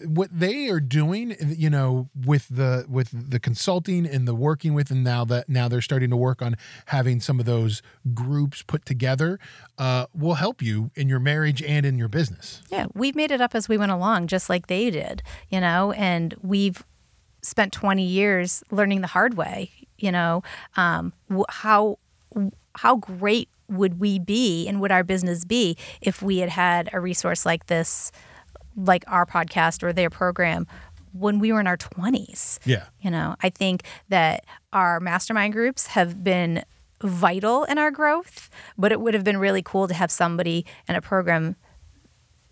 what 0.05 0.29
they 0.37 0.68
are 0.68 0.81
doing 0.81 1.37
you 1.40 1.70
know 1.70 2.09
with 2.27 2.48
the 2.48 2.85
with 2.88 3.11
the 3.12 3.38
consulting 3.38 4.07
and 4.07 4.27
the 4.27 4.35
working 4.35 4.74
with 4.74 4.90
and 4.90 5.05
now 5.05 5.24
that 5.24 5.48
now 5.48 5.68
they're 5.68 5.81
starting 5.81 6.11
to 6.11 6.16
work 6.16 6.42
on 6.42 6.57
having 6.87 7.20
some 7.20 7.38
of 7.38 7.46
those 7.46 7.81
groups 8.12 8.62
put 8.62 8.85
together 8.85 9.38
uh, 9.79 10.07
will 10.14 10.35
help 10.35 10.62
you 10.62 10.90
in 10.94 11.09
your 11.09 11.20
marriage 11.20 11.62
and 11.62 11.87
in 11.87 11.98
your 11.98 12.09
business. 12.09 12.62
Yeah, 12.70 12.87
we've 12.94 13.14
made 13.14 13.31
it 13.31 13.40
up 13.40 13.55
as 13.55 13.68
we 13.68 13.79
went 13.79 13.92
along, 13.92 14.27
just 14.27 14.48
like 14.48 14.66
they 14.66 14.90
did, 14.90 15.22
you 15.48 15.61
know, 15.61 15.92
and 15.92 16.35
we've 16.42 16.85
spent 17.42 17.72
20 17.72 18.03
years 18.03 18.62
learning 18.70 19.01
the 19.01 19.07
hard 19.07 19.35
way, 19.35 19.70
you 19.96 20.11
know, 20.11 20.42
um, 20.77 21.12
how 21.48 21.98
how 22.77 22.96
great 22.96 23.48
would 23.68 24.01
we 24.01 24.18
be 24.18 24.66
and 24.66 24.81
would 24.81 24.90
our 24.90 25.05
business 25.05 25.44
be 25.44 25.77
if 26.01 26.22
we 26.22 26.38
had 26.38 26.51
had 26.51 26.88
a 26.92 27.01
resource 27.01 27.44
like 27.44 27.66
this, 27.66 28.11
like 28.77 29.05
our 29.07 29.27
podcast 29.27 29.83
or 29.83 29.92
their 29.92 30.11
program, 30.11 30.66
when 31.12 31.38
we 31.38 31.53
were 31.53 31.61
in 31.61 31.66
our 31.66 31.77
20s? 31.77 32.59
yeah 32.64 32.85
You 33.01 33.11
know, 33.11 33.37
I 33.42 33.51
think 33.51 33.83
that 34.09 34.44
our 34.72 35.01
mastermind 35.01 35.53
groups 35.53 35.88
have 35.88 36.22
been 36.22 36.64
vital 37.03 37.64
in 37.64 37.79
our 37.79 37.90
growth, 37.90 38.51
but 38.77 38.90
it 38.90 39.01
would 39.01 39.14
have 39.14 39.24
been 39.24 39.38
really 39.38 39.62
cool 39.62 39.87
to 39.88 39.94
have 39.94 40.11
somebody 40.11 40.64
in 40.88 40.96
a 40.96 41.01
program 41.01 41.57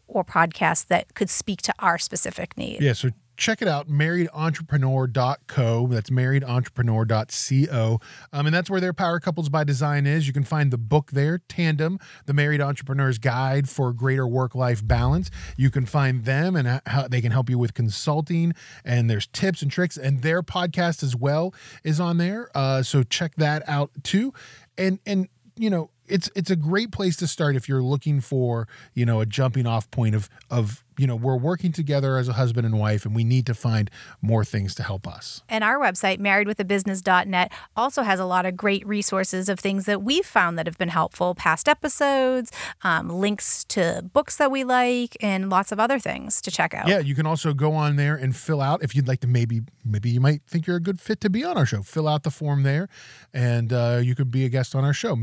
or 0.09 0.25
podcast 0.25 0.87
that 0.87 1.15
could 1.15 1.31
speak 1.31 1.63
to 1.63 1.75
our 1.79 1.99
specific 1.99 2.57
need. 2.57 2.81
Yeah, 2.81 2.93
so 2.93 3.11
check 3.37 3.61
it 3.63 3.69
out, 3.69 3.89
marriedentrepreneur.co. 3.89 5.87
That's 5.89 6.11
marriedentrepreneur.co. 6.11 8.01
Um, 8.33 8.47
and 8.47 8.55
that's 8.55 8.71
where 8.71 8.81
their 8.81 8.93
Power 8.93 9.21
Couples 9.21 9.49
by 9.49 9.65
Design 9.65 10.07
is. 10.07 10.27
You 10.27 10.33
can 10.33 10.45
find 10.45 10.71
the 10.73 10.79
book 10.79 11.11
there, 11.13 11.39
Tandem, 11.39 11.99
The 12.27 12.33
Married 12.33 12.61
Entrepreneur's 12.61 13.19
Guide 13.19 13.69
for 13.69 13.93
Greater 13.93 14.27
Work 14.27 14.55
Life 14.55 14.87
Balance. 14.87 15.31
You 15.57 15.71
can 15.71 15.87
find 15.87 16.25
them 16.25 16.57
and 16.57 16.81
how 16.87 17.09
they 17.09 17.21
can 17.21 17.33
help 17.33 17.51
you 17.51 17.59
with 17.59 17.75
consulting, 17.75 18.55
and 18.85 19.11
there's 19.11 19.27
tips 19.27 19.63
and 19.63 19.71
tricks. 19.71 19.97
And 19.97 20.23
their 20.23 20.43
podcast 20.43 21.03
as 21.03 21.15
well 21.17 21.55
is 21.85 22.01
on 22.01 22.19
there. 22.19 22.51
Uh, 22.55 22.83
so 22.83 23.03
check 23.03 23.35
that 23.37 23.63
out 23.69 23.91
too. 24.03 24.33
And, 24.79 24.99
and, 25.07 25.29
you 25.57 25.71
know, 25.71 25.91
it's 26.09 26.31
it's 26.35 26.51
a 26.51 26.57
great 26.57 26.91
place 26.93 27.17
to 27.17 27.27
start 27.27 27.57
if 27.57 27.69
you're 27.69 27.83
looking 27.83 28.21
for 28.21 28.69
you 28.95 29.05
know 29.07 29.21
a 29.21 29.27
jumping 29.27 29.67
off 29.67 29.91
point 29.91 30.15
of 30.15 30.29
of 30.51 30.83
you 30.99 31.07
know 31.07 31.15
we're 31.17 31.37
working 31.37 31.73
together 31.73 32.17
as 32.17 32.29
a 32.29 32.33
husband 32.33 32.67
and 32.67 32.79
wife 32.79 33.05
and 33.05 33.15
we 33.15 33.23
need 33.23 33.45
to 33.47 33.55
find 33.55 33.91
more 34.23 34.45
things 34.45 34.75
to 34.75 34.83
help 34.83 35.07
us 35.07 35.43
And 35.49 35.63
our 35.63 35.79
website, 35.79 36.19
marriedwithabusiness.net, 36.21 37.53
also 37.77 38.03
has 38.03 38.19
a 38.19 38.25
lot 38.25 38.47
of 38.47 38.57
great 38.57 38.87
resources 38.87 39.49
of 39.49 39.59
things 39.61 39.85
that 39.87 40.03
we've 40.03 40.25
found 40.27 40.59
that 40.59 40.67
have 40.67 40.79
been 40.79 40.89
helpful 40.89 41.35
past 41.35 41.69
episodes, 41.69 42.51
um, 42.83 43.09
links 43.09 43.65
to 43.65 44.09
books 44.13 44.37
that 44.37 44.51
we 44.51 44.65
like, 44.65 45.17
and 45.21 45.51
lots 45.51 45.73
of 45.73 45.79
other 45.81 45.99
things 45.99 46.41
to 46.41 46.51
check 46.51 46.75
out. 46.75 46.89
yeah 46.89 46.99
you 46.99 47.15
can 47.15 47.27
also 47.27 47.53
go 47.53 47.73
on 47.75 47.97
there 47.97 48.15
and 48.17 48.35
fill 48.35 48.61
out 48.61 48.83
if 48.83 48.95
you'd 48.97 49.09
like 49.09 49.21
to 49.21 49.27
maybe 49.27 49.63
maybe 49.85 50.11
you 50.11 50.21
might 50.21 50.43
think 50.47 50.67
you're 50.67 50.77
a 50.77 50.81
good 50.81 51.01
fit 51.01 51.21
to 51.21 51.31
be 51.31 51.45
on 51.45 51.57
our 51.57 51.67
show 51.67 51.83
fill 51.83 52.09
out 52.09 52.23
the 52.23 52.31
form 52.31 52.63
there 52.63 52.89
and 53.35 53.73
uh, 53.73 54.01
you 54.03 54.15
could 54.15 54.31
be 54.31 54.45
a 54.45 54.49
guest 54.49 54.75
on 54.75 54.85
our 54.85 54.93
show 54.95 55.15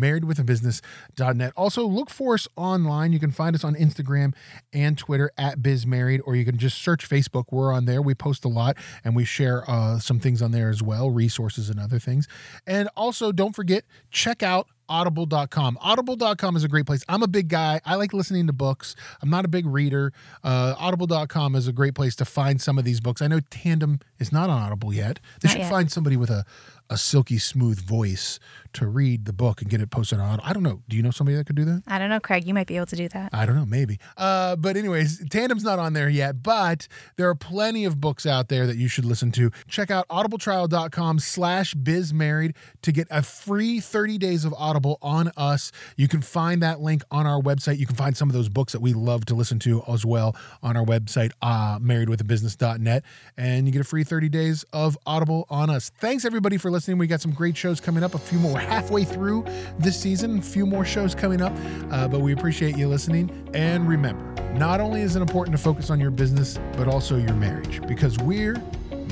marriedwithabusiness.net 0.81 1.53
also 1.55 1.85
look 1.85 2.09
for 2.09 2.33
us 2.33 2.47
online. 2.55 3.13
You 3.13 3.19
can 3.19 3.31
find 3.31 3.55
us 3.55 3.63
on 3.63 3.75
instagram 3.75 4.33
and 4.71 4.97
twitter 4.97 5.31
at 5.37 5.59
bizmarried 5.59 6.21
or 6.25 6.35
you 6.35 6.45
can 6.45 6.57
just 6.57 6.81
search 6.81 7.07
facebook. 7.07 7.45
We're 7.51 7.73
on 7.73 7.85
there. 7.85 8.01
We 8.01 8.15
post 8.15 8.45
a 8.45 8.49
lot 8.49 8.77
and 9.03 9.15
we 9.15 9.25
share 9.25 9.69
uh, 9.69 9.99
some 9.99 10.19
things 10.19 10.41
on 10.41 10.51
there 10.51 10.69
as 10.69 10.81
well 10.81 11.09
resources 11.09 11.69
and 11.69 11.79
other 11.79 11.99
things. 11.99 12.27
And 12.65 12.89
also 12.95 13.31
don't 13.31 13.55
forget 13.55 13.83
check 14.11 14.43
out 14.43 14.67
audible.com 14.89 15.77
audible.com 15.81 16.55
is 16.55 16.63
a 16.63 16.67
great 16.67 16.85
place. 16.85 17.03
I'm 17.07 17.23
a 17.23 17.27
big 17.27 17.47
guy. 17.47 17.79
I 17.85 17.95
like 17.95 18.13
listening 18.13 18.47
to 18.47 18.53
books. 18.53 18.95
I'm 19.21 19.29
not 19.29 19.45
a 19.45 19.47
big 19.47 19.65
reader. 19.65 20.11
Uh, 20.43 20.75
audible.com 20.77 21.55
is 21.55 21.67
a 21.67 21.73
great 21.73 21.95
place 21.95 22.15
to 22.17 22.25
find 22.25 22.61
some 22.61 22.77
of 22.77 22.83
these 22.85 22.99
books. 22.99 23.21
I 23.21 23.27
know 23.27 23.39
tandem 23.49 23.99
is 24.19 24.31
not 24.31 24.49
on 24.49 24.61
audible 24.61 24.93
yet. 24.93 25.19
They 25.41 25.47
Not 25.47 25.51
should 25.53 25.61
yet. 25.61 25.71
find 25.71 25.91
somebody 25.91 26.17
with 26.17 26.29
a, 26.29 26.45
a 26.93 26.97
silky 26.97 27.37
smooth 27.37 27.79
voice 27.79 28.39
to 28.73 28.87
read 28.87 29.25
the 29.25 29.33
book 29.33 29.61
and 29.61 29.69
get 29.69 29.81
it 29.81 29.89
posted 29.89 30.19
on 30.19 30.39
i 30.41 30.53
don't 30.53 30.63
know 30.63 30.81
do 30.87 30.97
you 30.97 31.03
know 31.03 31.11
somebody 31.11 31.35
that 31.35 31.45
could 31.45 31.55
do 31.55 31.65
that 31.65 31.83
I 31.87 31.99
don't 31.99 32.09
know, 32.09 32.19
Craig. 32.19 32.47
You 32.47 32.53
might 32.53 32.67
be 32.67 32.75
able 32.75 32.87
to 32.87 32.95
do 32.95 33.07
that. 33.09 33.29
I 33.33 33.45
don't 33.45 33.55
know, 33.55 33.65
maybe. 33.65 33.99
Uh, 34.17 34.55
but 34.55 34.77
anyways, 34.77 35.27
Tandem's 35.29 35.63
not 35.63 35.79
on 35.79 35.93
there 35.93 36.09
yet, 36.09 36.41
but 36.41 36.87
there 37.17 37.29
are 37.29 37.35
plenty 37.35 37.85
of 37.85 37.99
books 38.01 38.25
out 38.25 38.47
there 38.49 38.65
that 38.65 38.77
you 38.77 38.87
should 38.87 39.05
listen 39.05 39.31
to. 39.33 39.51
Check 39.67 39.91
out 39.91 40.07
audibletrial.com 40.07 41.19
slash 41.19 41.75
bizmarried 41.75 42.55
to 42.81 42.91
get 42.91 43.07
a 43.11 43.21
free 43.21 43.79
30 43.79 44.17
days 44.17 44.45
of 44.45 44.53
Audible 44.57 44.97
on 45.01 45.31
us. 45.37 45.71
You 45.97 46.07
can 46.07 46.21
find 46.21 46.63
that 46.63 46.79
link 46.79 47.03
on 47.11 47.27
our 47.27 47.39
website. 47.41 47.77
You 47.77 47.85
can 47.85 47.95
find 47.95 48.15
some 48.15 48.29
of 48.29 48.33
those 48.33 48.49
books 48.49 48.73
that 48.73 48.81
we 48.81 48.93
love 48.93 49.25
to 49.25 49.35
listen 49.35 49.59
to 49.59 49.83
as 49.87 50.05
well 50.05 50.35
on 50.61 50.75
our 50.75 50.85
website, 50.85 51.31
uh, 51.41 51.79
marriedwithabusiness.net. 51.79 53.03
And 53.37 53.67
you 53.67 53.71
get 53.71 53.81
a 53.81 53.85
free 53.85 54.03
30 54.03 54.29
days 54.29 54.65
of 54.73 54.97
Audible 55.05 55.45
on 55.49 55.69
us. 55.69 55.91
Thanks 55.99 56.25
everybody 56.25 56.57
for 56.57 56.71
listening. 56.71 56.82
We 56.87 57.07
got 57.07 57.21
some 57.21 57.31
great 57.31 57.55
shows 57.55 57.79
coming 57.79 58.03
up. 58.03 58.13
A 58.13 58.19
few 58.19 58.37
more. 58.39 58.59
Halfway 58.59 59.05
through 59.05 59.45
this 59.79 59.99
season. 59.99 60.39
A 60.39 60.41
few 60.41 60.65
more 60.65 60.83
shows 60.83 61.15
coming 61.15 61.41
up. 61.41 61.53
Uh, 61.89 62.07
but 62.07 62.19
we 62.19 62.33
appreciate 62.33 62.77
you 62.77 62.87
listening. 62.87 63.49
And 63.53 63.87
remember, 63.87 64.23
not 64.53 64.81
only 64.81 65.01
is 65.01 65.15
it 65.15 65.21
important 65.21 65.55
to 65.55 65.63
focus 65.63 65.89
on 65.89 65.99
your 65.99 66.11
business, 66.11 66.59
but 66.73 66.87
also 66.87 67.17
your 67.17 67.33
marriage 67.33 67.81
because 67.87 68.17
we're 68.19 68.61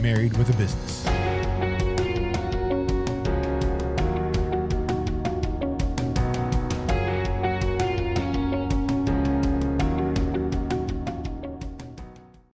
married 0.02 0.38
with 0.38 0.50
a 0.50 0.58
business. 0.58 1.06